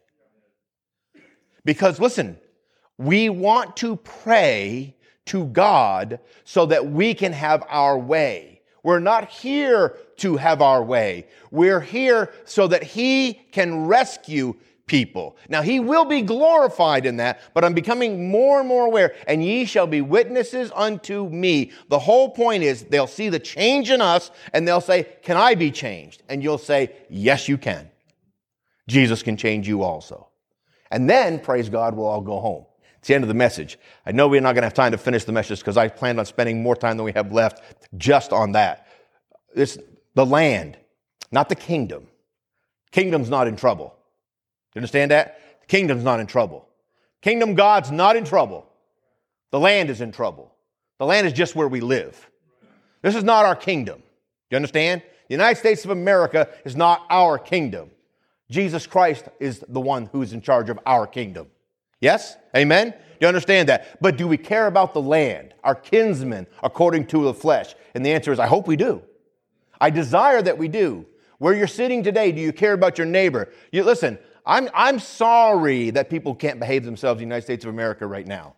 Because 1.65 2.01
listen, 2.01 2.39
we 2.97 3.29
want 3.29 3.77
to 3.77 3.97
pray 3.97 4.97
to 5.27 5.45
God 5.45 6.21
so 6.45 6.65
that 6.67 6.91
we 6.91 7.13
can 7.13 7.35
have 7.35 7.63
our 7.69 7.99
way. 7.99 8.63
We're 8.83 8.99
not 8.99 9.29
here 9.29 9.97
to 10.19 10.39
have 10.39 10.63
our 10.63 10.83
way. 10.83 11.27
We're 11.51 11.81
here 11.81 12.33
so 12.47 12.67
that 12.69 12.83
He 12.83 13.35
can 13.53 13.87
rescue 13.87 14.55
people. 14.89 15.37
Now, 15.49 15.63
He 15.63 15.79
will 15.79 16.05
be 16.05 16.23
glorified 16.23 17.07
in 17.07 17.19
that, 17.19 17.41
but 17.55 17.65
I'm 17.65 17.75
becoming 17.75 18.31
more 18.31 18.59
and 18.59 18.69
more 18.69 18.87
aware, 18.87 19.15
and 19.29 19.45
ye 19.45 19.65
shall 19.65 19.87
be 19.87 20.01
witnesses 20.01 20.73
unto 20.75 21.29
me. 21.29 21.71
The 21.89 21.99
whole 21.99 22.31
point 22.31 22.65
is 22.65 22.85
they'll 22.85 23.07
see 23.07 23.29
the 23.29 23.39
change 23.39 23.91
in 23.91 24.01
us 24.01 24.31
and 24.53 24.67
they'll 24.67 24.81
say, 24.81 25.05
Can 25.23 25.37
I 25.37 25.55
be 25.55 25.71
changed? 25.71 26.23
And 26.29 26.43
you'll 26.43 26.59
say, 26.59 26.93
Yes, 27.09 27.49
you 27.49 27.59
can. 27.59 27.91
Jesus 28.89 29.23
can 29.23 29.37
change 29.37 29.69
you 29.69 29.83
also. 29.83 30.29
And 30.91 31.09
then, 31.09 31.39
praise 31.39 31.69
God, 31.69 31.95
we'll 31.95 32.07
all 32.07 32.23
go 32.23 32.41
home. 32.41 32.65
It's 32.99 33.09
the 33.09 33.15
end 33.15 33.23
of 33.23 33.29
the 33.29 33.35
message. 33.35 33.79
I 34.07 34.13
know 34.13 34.27
we're 34.27 34.41
not 34.41 34.55
going 34.55 34.63
to 34.63 34.67
have 34.67 34.75
time 34.75 34.93
to 34.93 34.99
finish 34.99 35.25
the 35.25 35.33
message 35.33 35.61
because 35.61 35.77
I 35.77 35.89
planned 35.89 36.19
on 36.19 36.27
spending 36.27 36.63
more 36.63 36.75
time 36.75 36.97
than 36.97 37.05
we 37.05 37.13
have 37.13 37.31
left 37.31 37.63
just 37.97 38.33
on 38.33 38.53
that. 38.53 38.89
It's 39.55 39.79
the 40.15 40.27
land, 40.27 40.79
not 41.31 41.49
the 41.49 41.55
kingdom. 41.55 42.09
Kingdom's 42.91 43.31
not 43.31 43.47
in 43.47 43.57
trouble. 43.57 43.95
You 44.79 44.81
understand 44.81 45.11
that? 45.11 45.41
The 45.63 45.67
kingdom's 45.67 46.05
not 46.05 46.21
in 46.21 46.29
trouble. 46.29 46.69
Kingdom 47.21 47.57
God's 47.57 47.91
not 47.91 48.15
in 48.15 48.25
trouble. 48.25 48.65
The 49.51 49.59
land 49.59 49.91
is 49.91 50.01
in 50.01 50.13
trouble. 50.13 50.55
The 50.99 51.05
land 51.05 51.27
is 51.27 51.33
just 51.33 51.57
where 51.57 51.67
we 51.67 51.81
live. 51.81 52.31
This 53.03 53.17
is 53.17 53.25
not 53.25 53.45
our 53.45 53.57
kingdom. 53.57 54.05
You 54.53 54.57
understand? 54.57 55.03
The 55.27 55.35
United 55.35 55.59
States 55.59 55.85
of 55.85 55.91
America 55.91 56.49
is 56.65 56.77
not 56.77 57.05
our 57.11 57.41
kingdom. 57.41 57.91
Jesus 58.53 58.87
Christ 58.87 59.25
is 59.41 59.65
the 59.69 59.81
one 59.81 60.07
who's 60.13 60.33
in 60.33 60.43
charge 60.43 60.71
of 60.71 60.79
our 60.87 61.09
kingdom. 61.09 61.49
Yes? 62.01 62.37
Amen? 62.57 62.91
Do 62.91 62.97
you 63.23 63.27
understand 63.27 63.69
that? 63.71 64.01
But 64.01 64.17
do 64.17 64.29
we 64.29 64.37
care 64.37 64.69
about 64.69 64.95
the 64.95 65.03
land, 65.03 65.55
our 65.65 65.75
kinsmen, 65.75 66.47
according 66.63 67.09
to 67.09 67.25
the 67.25 67.35
flesh? 67.35 67.75
And 67.97 68.07
the 68.07 68.13
answer 68.13 68.31
is, 68.31 68.39
I 68.39 68.47
hope 68.47 68.69
we 68.69 68.77
do. 68.77 69.03
I 69.81 69.91
desire 69.91 70.41
that 70.41 70.57
we 70.57 70.69
do. 70.69 71.05
Where 71.39 71.55
you're 71.55 71.67
sitting 71.67 72.03
today, 72.03 72.33
do 72.33 72.41
you 72.41 72.53
care 72.53 72.73
about 72.73 72.99
your 72.99 73.07
neighbor? 73.07 73.49
You 73.71 73.85
listen, 73.85 74.19
I'm, 74.45 74.69
I'm 74.75 74.99
sorry 74.99 75.91
that 75.91 76.11
people 76.11 76.35
can't 76.35 76.59
behave 76.59 76.85
themselves 76.85 77.21
in 77.21 77.29
the 77.29 77.35
United 77.35 77.45
States 77.45 77.65
of 77.65 77.71
America 77.71 78.07
right 78.07 78.27
now. 78.27 78.55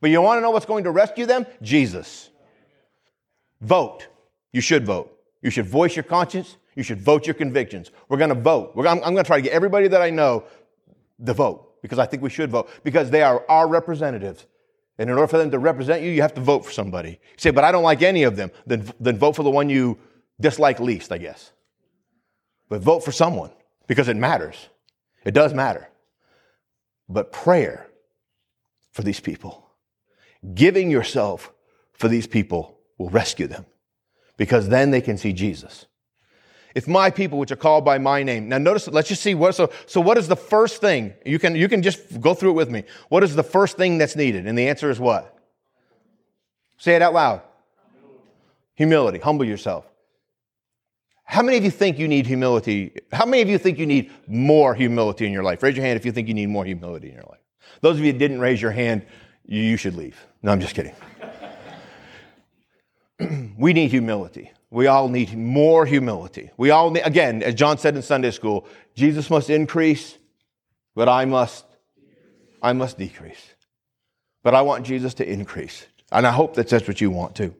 But 0.00 0.10
you 0.10 0.20
want 0.20 0.38
to 0.38 0.42
know 0.42 0.50
what's 0.50 0.66
going 0.66 0.84
to 0.84 0.90
rescue 0.90 1.26
them? 1.26 1.46
Jesus. 1.62 2.30
Vote. 3.60 4.08
You 4.52 4.60
should 4.60 4.84
vote. 4.84 5.16
You 5.42 5.50
should 5.50 5.66
voice 5.66 5.96
your 5.96 6.02
conscience. 6.02 6.56
You 6.74 6.82
should 6.82 7.00
vote 7.00 7.26
your 7.26 7.34
convictions. 7.34 7.90
We're 8.08 8.18
going 8.18 8.34
to 8.34 8.40
vote. 8.40 8.72
I'm, 8.76 8.86
I'm 8.86 8.98
going 8.98 9.16
to 9.16 9.24
try 9.24 9.36
to 9.36 9.42
get 9.42 9.52
everybody 9.52 9.88
that 9.88 10.02
I 10.02 10.10
know 10.10 10.44
to 11.24 11.34
vote 11.34 11.80
because 11.82 11.98
I 11.98 12.06
think 12.06 12.22
we 12.22 12.30
should 12.30 12.50
vote 12.50 12.68
because 12.82 13.10
they 13.10 13.22
are 13.22 13.44
our 13.48 13.68
representatives. 13.68 14.46
And 14.98 15.08
in 15.08 15.16
order 15.16 15.26
for 15.26 15.38
them 15.38 15.50
to 15.50 15.58
represent 15.58 16.02
you, 16.02 16.10
you 16.10 16.22
have 16.22 16.34
to 16.34 16.40
vote 16.40 16.64
for 16.64 16.70
somebody. 16.70 17.10
You 17.10 17.38
say, 17.38 17.50
but 17.50 17.64
I 17.64 17.72
don't 17.72 17.82
like 17.82 18.02
any 18.02 18.22
of 18.22 18.36
them. 18.36 18.50
Then, 18.66 18.90
then 19.00 19.18
vote 19.18 19.36
for 19.36 19.42
the 19.42 19.50
one 19.50 19.68
you 19.68 19.98
dislike 20.40 20.80
least, 20.80 21.12
I 21.12 21.18
guess. 21.18 21.52
But 22.68 22.82
vote 22.82 23.04
for 23.04 23.12
someone 23.12 23.50
because 23.86 24.08
it 24.08 24.16
matters. 24.16 24.68
It 25.24 25.32
does 25.32 25.54
matter. 25.54 25.88
But 27.08 27.32
prayer 27.32 27.88
for 28.90 29.02
these 29.02 29.20
people, 29.20 29.66
giving 30.54 30.90
yourself 30.90 31.52
for 31.92 32.08
these 32.08 32.26
people 32.26 32.78
will 32.98 33.10
rescue 33.10 33.46
them 33.46 33.66
because 34.36 34.68
then 34.68 34.90
they 34.90 35.00
can 35.00 35.16
see 35.16 35.32
Jesus. 35.32 35.86
If 36.74 36.88
my 36.88 37.10
people, 37.10 37.38
which 37.38 37.50
are 37.50 37.56
called 37.56 37.84
by 37.84 37.98
my 37.98 38.22
name. 38.22 38.48
Now 38.48 38.58
notice, 38.58 38.88
let's 38.88 39.08
just 39.08 39.22
see 39.22 39.34
what, 39.34 39.54
so, 39.54 39.70
so 39.86 40.00
what 40.00 40.16
is 40.16 40.28
the 40.28 40.36
first 40.36 40.80
thing? 40.80 41.12
You 41.24 41.38
can, 41.38 41.54
you 41.54 41.68
can 41.68 41.82
just 41.82 42.20
go 42.20 42.32
through 42.32 42.50
it 42.50 42.54
with 42.54 42.70
me. 42.70 42.84
What 43.08 43.22
is 43.22 43.34
the 43.34 43.42
first 43.42 43.76
thing 43.76 43.98
that's 43.98 44.16
needed? 44.16 44.46
And 44.46 44.56
the 44.56 44.68
answer 44.68 44.90
is 44.90 44.98
what? 44.98 45.38
Say 46.78 46.96
it 46.96 47.02
out 47.02 47.12
loud. 47.12 47.42
Humility. 48.74 49.18
Humble 49.18 49.44
yourself. 49.44 49.84
How 51.32 51.40
many 51.40 51.56
of 51.56 51.64
you 51.64 51.70
think 51.70 51.98
you 51.98 52.08
need 52.08 52.26
humility? 52.26 52.92
How 53.10 53.24
many 53.24 53.40
of 53.40 53.48
you 53.48 53.56
think 53.56 53.78
you 53.78 53.86
need 53.86 54.10
more 54.26 54.74
humility 54.74 55.24
in 55.24 55.32
your 55.32 55.42
life? 55.42 55.62
Raise 55.62 55.74
your 55.74 55.86
hand 55.86 55.96
if 55.96 56.04
you 56.04 56.12
think 56.12 56.28
you 56.28 56.34
need 56.34 56.50
more 56.50 56.66
humility 56.66 57.08
in 57.08 57.14
your 57.14 57.24
life. 57.30 57.40
Those 57.80 57.96
of 57.96 58.04
you 58.04 58.12
that 58.12 58.18
didn't 58.18 58.38
raise 58.38 58.60
your 58.60 58.70
hand, 58.70 59.06
you 59.46 59.78
should 59.78 59.94
leave. 59.96 60.20
No, 60.42 60.52
I'm 60.52 60.60
just 60.60 60.74
kidding. 60.74 60.94
we 63.56 63.72
need 63.72 63.90
humility. 63.90 64.52
We 64.68 64.88
all 64.88 65.08
need 65.08 65.34
more 65.34 65.86
humility. 65.86 66.50
We 66.58 66.68
all 66.68 66.90
need, 66.90 67.00
again, 67.00 67.42
as 67.42 67.54
John 67.54 67.78
said 67.78 67.96
in 67.96 68.02
Sunday 68.02 68.30
school, 68.30 68.66
Jesus 68.94 69.30
must 69.30 69.48
increase, 69.48 70.18
but 70.94 71.08
I 71.08 71.24
must, 71.24 71.64
I 72.60 72.74
must 72.74 72.98
decrease. 72.98 73.54
But 74.42 74.54
I 74.54 74.60
want 74.60 74.84
Jesus 74.84 75.14
to 75.14 75.26
increase. 75.26 75.86
And 76.10 76.26
I 76.26 76.30
hope 76.30 76.56
that 76.56 76.68
that's 76.68 76.86
what 76.86 77.00
you 77.00 77.10
want 77.10 77.34
too. 77.34 77.54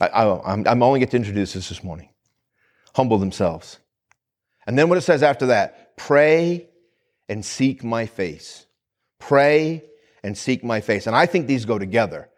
I, 0.00 0.40
am 0.46 0.82
only 0.82 1.00
get 1.00 1.10
to 1.10 1.18
introduce 1.18 1.52
this 1.52 1.68
this 1.68 1.84
morning. 1.84 2.08
Humble 2.94 3.18
themselves. 3.18 3.78
And 4.66 4.78
then 4.78 4.88
what 4.88 4.98
it 4.98 5.02
says 5.02 5.22
after 5.22 5.46
that, 5.46 5.96
pray 5.96 6.68
and 7.28 7.44
seek 7.44 7.82
my 7.82 8.06
face. 8.06 8.66
Pray 9.18 9.82
and 10.22 10.36
seek 10.36 10.62
my 10.62 10.80
face. 10.80 11.06
And 11.06 11.16
I 11.16 11.26
think 11.26 11.46
these 11.46 11.64
go 11.64 11.78
together. 11.78 12.28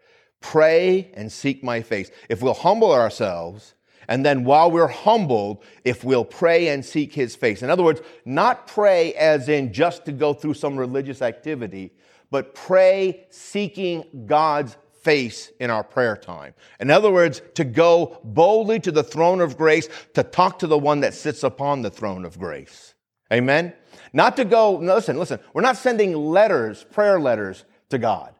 Pray 0.41 1.11
and 1.13 1.31
seek 1.31 1.63
my 1.63 1.81
face. 1.81 2.11
If 2.29 2.41
we'll 2.41 2.53
humble 2.53 2.91
ourselves, 2.91 3.73
and 4.07 4.25
then 4.25 4.43
while 4.43 4.69
we're 4.69 4.87
humbled, 4.87 5.63
if 5.83 6.03
we'll 6.03 6.25
pray 6.25 6.67
and 6.67 6.85
seek 6.85 7.13
his 7.13 7.35
face. 7.35 7.63
In 7.63 7.69
other 7.69 7.83
words, 7.83 8.01
not 8.23 8.67
pray 8.67 9.13
as 9.13 9.49
in 9.49 9.73
just 9.73 10.05
to 10.05 10.11
go 10.11 10.33
through 10.33 10.53
some 10.53 10.77
religious 10.77 11.21
activity, 11.21 11.91
but 12.29 12.53
pray 12.53 13.25
seeking 13.29 14.03
God's 14.27 14.77
face 15.05 15.51
in 15.59 15.69
our 15.69 15.83
prayer 15.83 16.17
time. 16.17 16.55
In 16.79 16.89
other 16.89 17.11
words, 17.11 17.43
to 17.53 17.63
go 17.63 18.19
boldly 18.23 18.79
to 18.79 18.91
the 18.91 19.03
throne 19.03 19.39
of 19.39 19.55
grace, 19.55 19.87
to 20.15 20.23
talk 20.23 20.59
to 20.59 20.67
the 20.67 20.77
one 20.77 21.01
that 21.01 21.13
sits 21.13 21.43
upon 21.43 21.83
the 21.83 21.91
throne 21.91 22.25
of 22.25 22.39
grace. 22.39 22.95
Amen? 23.31 23.71
Not 24.13 24.35
to 24.37 24.45
go, 24.45 24.77
listen, 24.77 25.17
listen, 25.19 25.39
we're 25.53 25.61
not 25.61 25.77
sending 25.77 26.15
letters, 26.15 26.83
prayer 26.91 27.19
letters 27.19 27.65
to 27.89 27.99
God. 27.99 28.33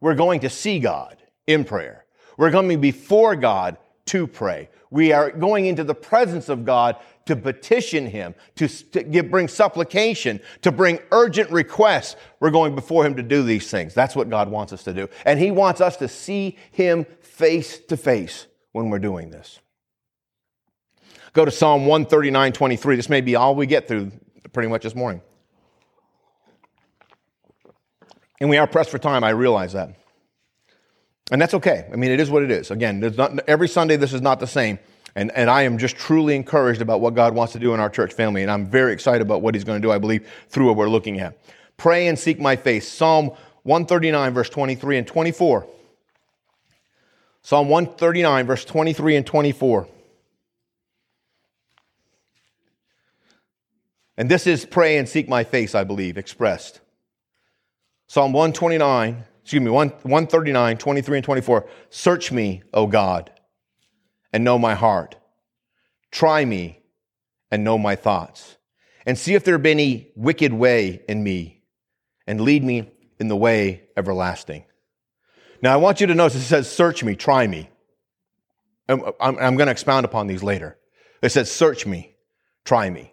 We're 0.00 0.16
going 0.16 0.40
to 0.40 0.50
see 0.50 0.80
God 0.80 1.16
in 1.46 1.64
prayer. 1.64 2.04
We're 2.36 2.50
coming 2.50 2.80
before 2.80 3.36
God 3.36 3.76
to 4.06 4.26
pray. 4.26 4.68
We 4.90 5.12
are 5.12 5.30
going 5.30 5.66
into 5.66 5.84
the 5.84 5.94
presence 5.94 6.48
of 6.48 6.64
God 6.64 6.96
to 7.26 7.36
petition 7.36 8.06
Him, 8.06 8.34
to, 8.56 8.66
to 8.66 9.04
give, 9.04 9.30
bring 9.30 9.46
supplication, 9.46 10.40
to 10.62 10.72
bring 10.72 10.98
urgent 11.12 11.50
requests. 11.50 12.16
We're 12.40 12.50
going 12.50 12.74
before 12.74 13.06
Him 13.06 13.14
to 13.16 13.22
do 13.22 13.42
these 13.44 13.70
things. 13.70 13.94
That's 13.94 14.16
what 14.16 14.28
God 14.28 14.50
wants 14.50 14.72
us 14.72 14.82
to 14.84 14.92
do. 14.92 15.08
And 15.24 15.38
He 15.38 15.52
wants 15.52 15.80
us 15.80 15.96
to 15.98 16.08
see 16.08 16.58
Him 16.72 17.06
face 17.22 17.78
to 17.86 17.96
face 17.96 18.46
when 18.72 18.90
we're 18.90 18.98
doing 18.98 19.30
this. 19.30 19.60
Go 21.32 21.44
to 21.44 21.52
Psalm 21.52 21.86
139, 21.86 22.52
23. 22.52 22.96
This 22.96 23.08
may 23.08 23.20
be 23.20 23.36
all 23.36 23.54
we 23.54 23.66
get 23.66 23.86
through 23.86 24.10
pretty 24.52 24.68
much 24.68 24.82
this 24.82 24.96
morning. 24.96 25.22
And 28.40 28.50
we 28.50 28.56
are 28.56 28.66
pressed 28.66 28.90
for 28.90 28.98
time, 28.98 29.22
I 29.22 29.30
realize 29.30 29.74
that. 29.74 29.99
And 31.30 31.40
that's 31.40 31.54
okay. 31.54 31.88
I 31.92 31.96
mean, 31.96 32.10
it 32.10 32.20
is 32.20 32.30
what 32.30 32.42
it 32.42 32.50
is. 32.50 32.70
Again, 32.70 33.00
not, 33.16 33.38
every 33.48 33.68
Sunday 33.68 33.96
this 33.96 34.12
is 34.12 34.20
not 34.20 34.40
the 34.40 34.46
same. 34.46 34.78
And, 35.14 35.30
and 35.34 35.50
I 35.50 35.62
am 35.62 35.78
just 35.78 35.96
truly 35.96 36.36
encouraged 36.36 36.80
about 36.80 37.00
what 37.00 37.14
God 37.14 37.34
wants 37.34 37.52
to 37.54 37.58
do 37.58 37.74
in 37.74 37.80
our 37.80 37.90
church 37.90 38.12
family. 38.12 38.42
And 38.42 38.50
I'm 38.50 38.66
very 38.66 38.92
excited 38.92 39.22
about 39.22 39.42
what 39.42 39.54
He's 39.54 39.64
going 39.64 39.80
to 39.80 39.86
do, 39.86 39.92
I 39.92 39.98
believe, 39.98 40.28
through 40.48 40.66
what 40.66 40.76
we're 40.76 40.88
looking 40.88 41.20
at. 41.20 41.38
Pray 41.76 42.08
and 42.08 42.18
seek 42.18 42.40
my 42.40 42.56
face. 42.56 42.88
Psalm 42.88 43.30
139, 43.62 44.34
verse 44.34 44.50
23 44.50 44.98
and 44.98 45.06
24. 45.06 45.66
Psalm 47.42 47.68
139, 47.68 48.46
verse 48.46 48.64
23 48.64 49.16
and 49.16 49.26
24. 49.26 49.88
And 54.16 54.30
this 54.30 54.46
is 54.46 54.66
pray 54.66 54.98
and 54.98 55.08
seek 55.08 55.28
my 55.28 55.44
face, 55.44 55.74
I 55.74 55.84
believe, 55.84 56.18
expressed. 56.18 56.80
Psalm 58.06 58.32
129, 58.32 59.24
excuse 59.50 59.64
me, 59.64 59.70
1, 59.72 59.88
139, 59.88 60.76
23 60.76 61.18
and 61.18 61.24
24. 61.24 61.66
Search 61.88 62.30
me, 62.30 62.62
O 62.72 62.86
God, 62.86 63.32
and 64.32 64.44
know 64.44 64.60
my 64.60 64.74
heart. 64.74 65.16
Try 66.12 66.44
me 66.44 66.84
and 67.50 67.64
know 67.64 67.76
my 67.76 67.96
thoughts, 67.96 68.58
and 69.04 69.18
see 69.18 69.34
if 69.34 69.42
there 69.42 69.58
be 69.58 69.72
any 69.72 70.12
wicked 70.14 70.52
way 70.52 71.02
in 71.08 71.24
me, 71.24 71.64
and 72.28 72.40
lead 72.40 72.62
me 72.62 72.92
in 73.18 73.26
the 73.26 73.34
way 73.34 73.88
everlasting. 73.96 74.66
Now, 75.60 75.74
I 75.74 75.78
want 75.78 76.00
you 76.00 76.06
to 76.06 76.14
notice 76.14 76.36
it 76.36 76.42
says, 76.42 76.70
Search 76.70 77.02
me, 77.02 77.16
try 77.16 77.44
me. 77.48 77.70
Uh, 78.88 78.98
I'm, 78.98 79.12
I'm, 79.20 79.38
I'm 79.38 79.56
going 79.56 79.66
to 79.66 79.72
expound 79.72 80.04
upon 80.04 80.28
these 80.28 80.44
later. 80.44 80.78
It 81.22 81.30
says, 81.30 81.50
Search 81.50 81.86
me, 81.86 82.14
try 82.64 82.88
me. 82.88 83.12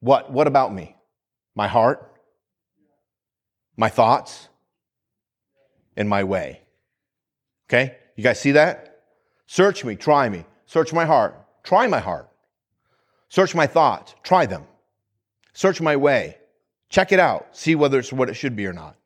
What, 0.00 0.30
what 0.30 0.46
about 0.46 0.74
me? 0.74 0.94
My 1.54 1.68
heart, 1.68 2.20
my 3.78 3.88
thoughts, 3.88 4.49
and 5.96 6.08
my 6.08 6.24
way. 6.24 6.62
Okay? 7.68 7.96
You 8.16 8.24
guys 8.24 8.40
see 8.40 8.52
that? 8.52 9.02
Search 9.46 9.84
me, 9.84 9.96
try 9.96 10.28
me. 10.28 10.44
Search 10.66 10.92
my 10.92 11.04
heart, 11.04 11.34
try 11.64 11.86
my 11.86 11.98
heart. 11.98 12.28
Search 13.28 13.54
my 13.54 13.66
thoughts, 13.66 14.14
try 14.22 14.46
them. 14.46 14.64
Search 15.52 15.80
my 15.80 15.96
way, 15.96 16.36
check 16.88 17.12
it 17.12 17.18
out, 17.18 17.56
see 17.56 17.74
whether 17.74 17.98
it's 17.98 18.12
what 18.12 18.28
it 18.28 18.34
should 18.34 18.56
be 18.56 18.66
or 18.66 18.72
not. 18.72 18.96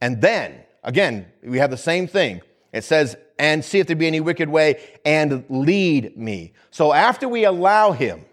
And 0.00 0.20
then, 0.20 0.64
again, 0.82 1.26
we 1.42 1.58
have 1.58 1.70
the 1.70 1.76
same 1.76 2.06
thing. 2.06 2.42
It 2.72 2.84
says, 2.84 3.16
and 3.38 3.64
see 3.64 3.78
if 3.78 3.86
there 3.86 3.96
be 3.96 4.06
any 4.06 4.20
wicked 4.20 4.48
way 4.48 4.82
and 5.04 5.44
lead 5.48 6.16
me. 6.16 6.52
So 6.70 6.92
after 6.92 7.28
we 7.28 7.44
allow 7.44 7.92
him 7.92 8.24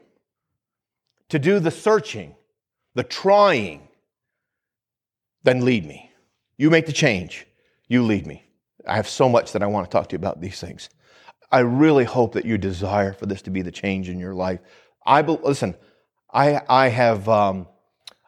to 1.29 1.39
do 1.39 1.59
the 1.59 1.71
searching, 1.71 2.35
the 2.93 3.03
trying, 3.03 3.87
then 5.43 5.63
lead 5.63 5.85
me. 5.85 6.11
You 6.57 6.69
make 6.69 6.85
the 6.85 6.93
change. 6.93 7.47
You 7.91 8.03
lead 8.03 8.25
me. 8.25 8.45
I 8.87 8.95
have 8.95 9.09
so 9.09 9.27
much 9.27 9.51
that 9.51 9.61
I 9.61 9.65
want 9.65 9.85
to 9.85 9.91
talk 9.91 10.07
to 10.07 10.13
you 10.13 10.17
about 10.17 10.39
these 10.39 10.61
things. 10.61 10.87
I 11.51 11.59
really 11.59 12.05
hope 12.05 12.31
that 12.35 12.45
you 12.45 12.57
desire 12.57 13.11
for 13.11 13.25
this 13.25 13.41
to 13.41 13.49
be 13.49 13.61
the 13.63 13.69
change 13.69 14.07
in 14.07 14.17
your 14.17 14.33
life. 14.33 14.61
I 15.05 15.19
listen. 15.19 15.75
I 16.33 16.61
I 16.69 16.87
have 16.87 17.27
um, 17.27 17.67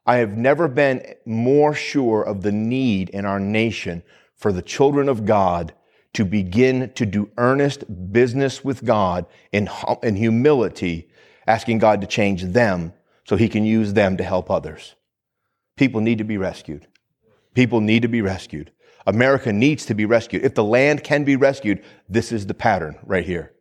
I 0.06 0.18
have 0.18 0.36
never 0.36 0.68
been 0.68 1.16
more 1.26 1.74
sure 1.74 2.24
of 2.24 2.42
the 2.42 2.52
need 2.52 3.08
in 3.12 3.24
our 3.24 3.40
nation 3.40 4.04
for 4.36 4.52
the 4.52 4.62
children 4.62 5.08
of 5.08 5.26
God 5.26 5.74
to 6.12 6.26
begin 6.26 6.92
to 6.96 7.06
do 7.06 7.32
earnest 7.38 7.86
business 8.12 8.66
with 8.66 8.84
God 8.84 9.26
in, 9.54 9.70
in 10.04 10.18
humility, 10.18 11.08
asking 11.48 11.78
God 11.78 12.02
to 12.02 12.08
change 12.08 12.44
them 12.44 12.92
so 13.24 13.38
He 13.38 13.48
can 13.48 13.64
use 13.64 13.94
them 13.94 14.18
to 14.18 14.26
help 14.26 14.52
others. 14.52 14.96
People 15.78 16.02
need 16.02 16.18
to 16.18 16.26
be 16.26 16.38
rescued. 16.38 16.86
People 17.54 17.80
need 17.80 18.02
to 18.02 18.10
be 18.10 18.22
rescued. 18.22 18.74
America 19.06 19.52
needs 19.52 19.86
to 19.86 19.94
be 19.94 20.06
rescued. 20.06 20.44
If 20.44 20.56
the 20.56 20.64
land 20.64 21.04
can 21.04 21.24
be 21.24 21.36
rescued, 21.36 21.84
this 22.08 22.32
is 22.32 22.46
the 22.48 22.54
pattern 22.54 22.98
right 23.04 23.26
here. 23.26 23.54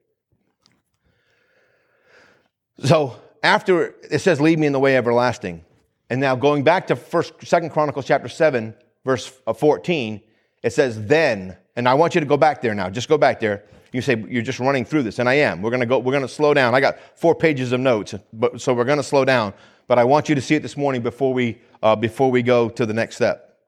So 2.84 3.20
after 3.42 3.94
it 4.11 4.20
says, 4.20 4.40
lead 4.40 4.58
me 4.58 4.66
in 4.66 4.72
the 4.72 4.80
way 4.80 4.96
everlasting. 4.96 5.64
And 6.11 6.20
now 6.20 6.37
going 6.37 6.62
back 6.62 6.88
to 6.88 6.96
first, 6.96 7.34
second 7.42 7.70
Chronicles 7.70 8.06
chapter 8.06 8.28
seven, 8.28 8.75
verse 9.04 9.32
uh, 9.46 9.52
14, 9.52 10.20
it 10.62 10.72
says, 10.72 11.06
then, 11.06 11.56
and 11.75 11.88
I 11.88 11.94
want 11.94 12.14
you 12.14 12.20
to 12.20 12.26
go 12.26 12.37
back 12.37 12.61
there 12.61 12.75
now. 12.75 12.90
Just 12.90 13.08
go 13.08 13.18
back 13.18 13.40
there. 13.40 13.64
You 13.92 14.00
say, 14.00 14.22
you're 14.28 14.42
just 14.42 14.58
running 14.58 14.84
through 14.84 15.02
this. 15.02 15.18
And 15.18 15.28
I 15.28 15.34
am. 15.34 15.61
We're 15.61 15.70
going 15.70 15.80
to 15.80 15.87
go, 15.87 15.99
we're 15.99 16.12
going 16.12 16.22
to 16.22 16.28
slow 16.28 16.54
down. 16.54 16.75
I 16.75 16.80
got 16.80 16.99
four 17.18 17.34
pages 17.34 17.72
of 17.72 17.80
notes, 17.80 18.14
but, 18.32 18.61
so 18.61 18.72
we're 18.72 18.84
going 18.84 18.99
to 18.99 19.04
slow 19.04 19.25
down. 19.25 19.54
But 19.87 19.99
I 19.99 20.04
want 20.04 20.28
you 20.28 20.34
to 20.34 20.40
see 20.40 20.54
it 20.54 20.62
this 20.62 20.76
morning 20.76 21.02
before 21.02 21.34
we, 21.34 21.61
uh, 21.82 21.96
before 21.96 22.30
we 22.30 22.42
go 22.42 22.68
to 22.70 22.87
the 22.87 22.94
next 22.94 23.16
step. 23.16 23.58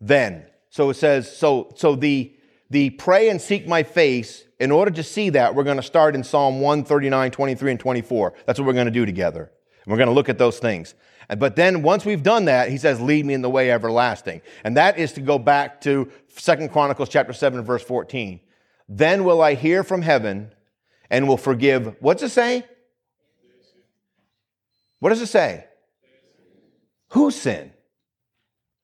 Then, 0.00 0.46
so 0.72 0.88
it 0.88 0.94
says, 0.94 1.30
so, 1.30 1.70
so 1.76 1.94
the, 1.94 2.34
the 2.70 2.88
pray 2.88 3.28
and 3.28 3.38
seek 3.38 3.68
my 3.68 3.82
face, 3.82 4.44
in 4.58 4.70
order 4.70 4.90
to 4.90 5.02
see 5.02 5.28
that, 5.28 5.54
we're 5.54 5.64
going 5.64 5.76
to 5.76 5.82
start 5.82 6.14
in 6.14 6.24
Psalm 6.24 6.62
139, 6.62 7.30
23, 7.30 7.72
and 7.72 7.78
24. 7.78 8.32
That's 8.46 8.58
what 8.58 8.64
we're 8.64 8.72
going 8.72 8.86
to 8.86 8.90
do 8.90 9.04
together. 9.04 9.52
And 9.84 9.92
we're 9.92 9.98
going 9.98 10.08
to 10.08 10.14
look 10.14 10.30
at 10.30 10.38
those 10.38 10.58
things. 10.58 10.94
But 11.36 11.56
then 11.56 11.82
once 11.82 12.06
we've 12.06 12.22
done 12.22 12.46
that, 12.46 12.70
he 12.70 12.78
says, 12.78 13.02
lead 13.02 13.26
me 13.26 13.34
in 13.34 13.42
the 13.42 13.50
way 13.50 13.70
everlasting. 13.70 14.40
And 14.64 14.78
that 14.78 14.96
is 14.96 15.12
to 15.12 15.20
go 15.20 15.38
back 15.38 15.82
to 15.82 16.10
Second 16.36 16.72
Chronicles 16.72 17.10
chapter 17.10 17.34
7, 17.34 17.62
verse 17.62 17.82
14. 17.82 18.40
Then 18.88 19.24
will 19.24 19.42
I 19.42 19.52
hear 19.52 19.84
from 19.84 20.00
heaven 20.00 20.52
and 21.10 21.28
will 21.28 21.36
forgive. 21.36 21.96
What's 22.00 22.22
it 22.22 22.30
say? 22.30 22.64
What 25.00 25.10
does 25.10 25.20
it 25.20 25.26
say? 25.26 25.66
Whose 27.10 27.36
sin? 27.36 27.74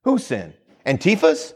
Whose 0.05 0.27
sin? 0.27 0.53
Antifa's? 0.85 1.55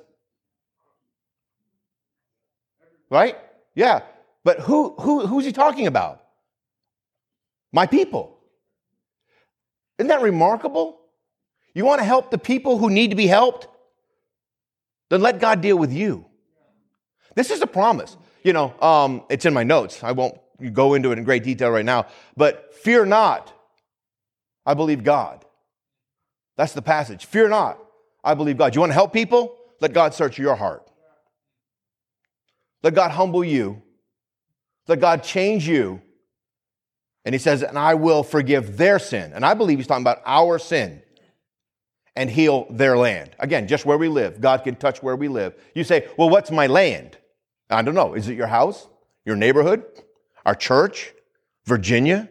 Right? 3.12 3.36
Yeah. 3.74 4.00
But 4.42 4.60
who, 4.60 4.94
who, 4.98 5.26
who's 5.26 5.44
he 5.44 5.52
talking 5.52 5.86
about? 5.86 6.24
My 7.70 7.86
people. 7.86 8.38
Isn't 9.98 10.08
that 10.08 10.22
remarkable? 10.22 10.98
You 11.74 11.84
want 11.84 12.00
to 12.00 12.06
help 12.06 12.30
the 12.30 12.38
people 12.38 12.78
who 12.78 12.88
need 12.88 13.10
to 13.10 13.16
be 13.16 13.26
helped? 13.26 13.68
Then 15.10 15.20
let 15.20 15.40
God 15.40 15.60
deal 15.60 15.76
with 15.76 15.92
you. 15.92 16.24
This 17.36 17.50
is 17.50 17.60
a 17.60 17.66
promise. 17.66 18.16
You 18.42 18.54
know, 18.54 18.74
um, 18.80 19.24
it's 19.28 19.44
in 19.44 19.52
my 19.52 19.62
notes. 19.62 20.02
I 20.02 20.12
won't 20.12 20.38
go 20.72 20.94
into 20.94 21.12
it 21.12 21.18
in 21.18 21.24
great 21.24 21.44
detail 21.44 21.68
right 21.68 21.84
now. 21.84 22.06
But 22.34 22.72
fear 22.72 23.04
not. 23.04 23.52
I 24.64 24.72
believe 24.72 25.04
God. 25.04 25.44
That's 26.56 26.72
the 26.72 26.82
passage. 26.82 27.26
Fear 27.26 27.50
not. 27.50 27.78
I 28.24 28.32
believe 28.32 28.56
God. 28.56 28.74
You 28.74 28.80
want 28.80 28.90
to 28.90 28.94
help 28.94 29.12
people? 29.12 29.54
Let 29.82 29.92
God 29.92 30.14
search 30.14 30.38
your 30.38 30.54
heart. 30.54 30.88
Let 32.82 32.94
God 32.94 33.10
humble 33.10 33.44
you. 33.44 33.82
Let 34.88 35.00
God 35.00 35.22
change 35.22 35.68
you. 35.68 36.00
And 37.24 37.34
he 37.34 37.38
says, 37.38 37.62
and 37.62 37.78
I 37.78 37.94
will 37.94 38.22
forgive 38.22 38.76
their 38.76 38.98
sin. 38.98 39.32
And 39.32 39.44
I 39.44 39.54
believe 39.54 39.78
he's 39.78 39.86
talking 39.86 40.02
about 40.02 40.22
our 40.26 40.58
sin 40.58 41.02
and 42.16 42.28
heal 42.28 42.66
their 42.68 42.96
land. 42.96 43.30
Again, 43.38 43.68
just 43.68 43.86
where 43.86 43.96
we 43.96 44.08
live. 44.08 44.40
God 44.40 44.64
can 44.64 44.74
touch 44.74 45.02
where 45.02 45.16
we 45.16 45.28
live. 45.28 45.54
You 45.74 45.84
say, 45.84 46.08
well, 46.18 46.28
what's 46.28 46.50
my 46.50 46.66
land? 46.66 47.16
I 47.70 47.82
don't 47.82 47.94
know. 47.94 48.14
Is 48.14 48.28
it 48.28 48.36
your 48.36 48.48
house? 48.48 48.88
Your 49.24 49.36
neighborhood? 49.36 49.84
Our 50.44 50.54
church? 50.54 51.14
Virginia? 51.64 52.28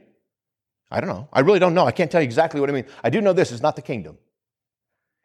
I 0.91 0.99
don't 0.99 1.09
know. 1.09 1.29
I 1.31 1.39
really 1.39 1.59
don't 1.59 1.73
know. 1.73 1.85
I 1.85 1.91
can't 1.91 2.11
tell 2.11 2.21
you 2.21 2.25
exactly 2.25 2.59
what 2.59 2.69
I 2.69 2.73
mean. 2.73 2.85
I 3.01 3.09
do 3.09 3.21
know 3.21 3.31
this 3.31 3.53
is 3.53 3.61
not 3.61 3.77
the 3.77 3.81
kingdom. 3.81 4.17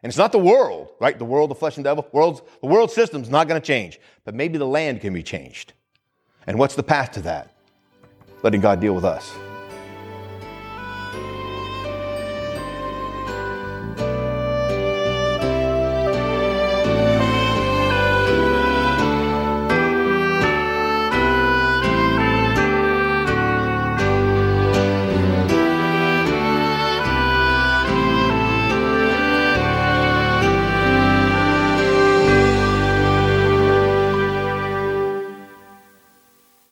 And 0.06 0.10
it's 0.12 0.18
not 0.18 0.30
the 0.30 0.38
world, 0.38 0.92
right? 1.00 1.18
The 1.18 1.24
world, 1.24 1.50
the 1.50 1.56
flesh 1.56 1.78
and 1.78 1.82
devil. 1.82 2.06
World's, 2.12 2.40
the 2.60 2.68
world 2.68 2.92
system's 2.92 3.28
not 3.28 3.48
going 3.48 3.60
to 3.60 3.66
change. 3.66 3.98
But 4.24 4.36
maybe 4.36 4.56
the 4.56 4.64
land 4.64 5.00
can 5.00 5.12
be 5.12 5.24
changed. 5.24 5.72
And 6.46 6.60
what's 6.60 6.76
the 6.76 6.84
path 6.84 7.10
to 7.14 7.22
that? 7.22 7.56
Letting 8.44 8.60
God 8.60 8.78
deal 8.78 8.94
with 8.94 9.04
us. 9.04 9.34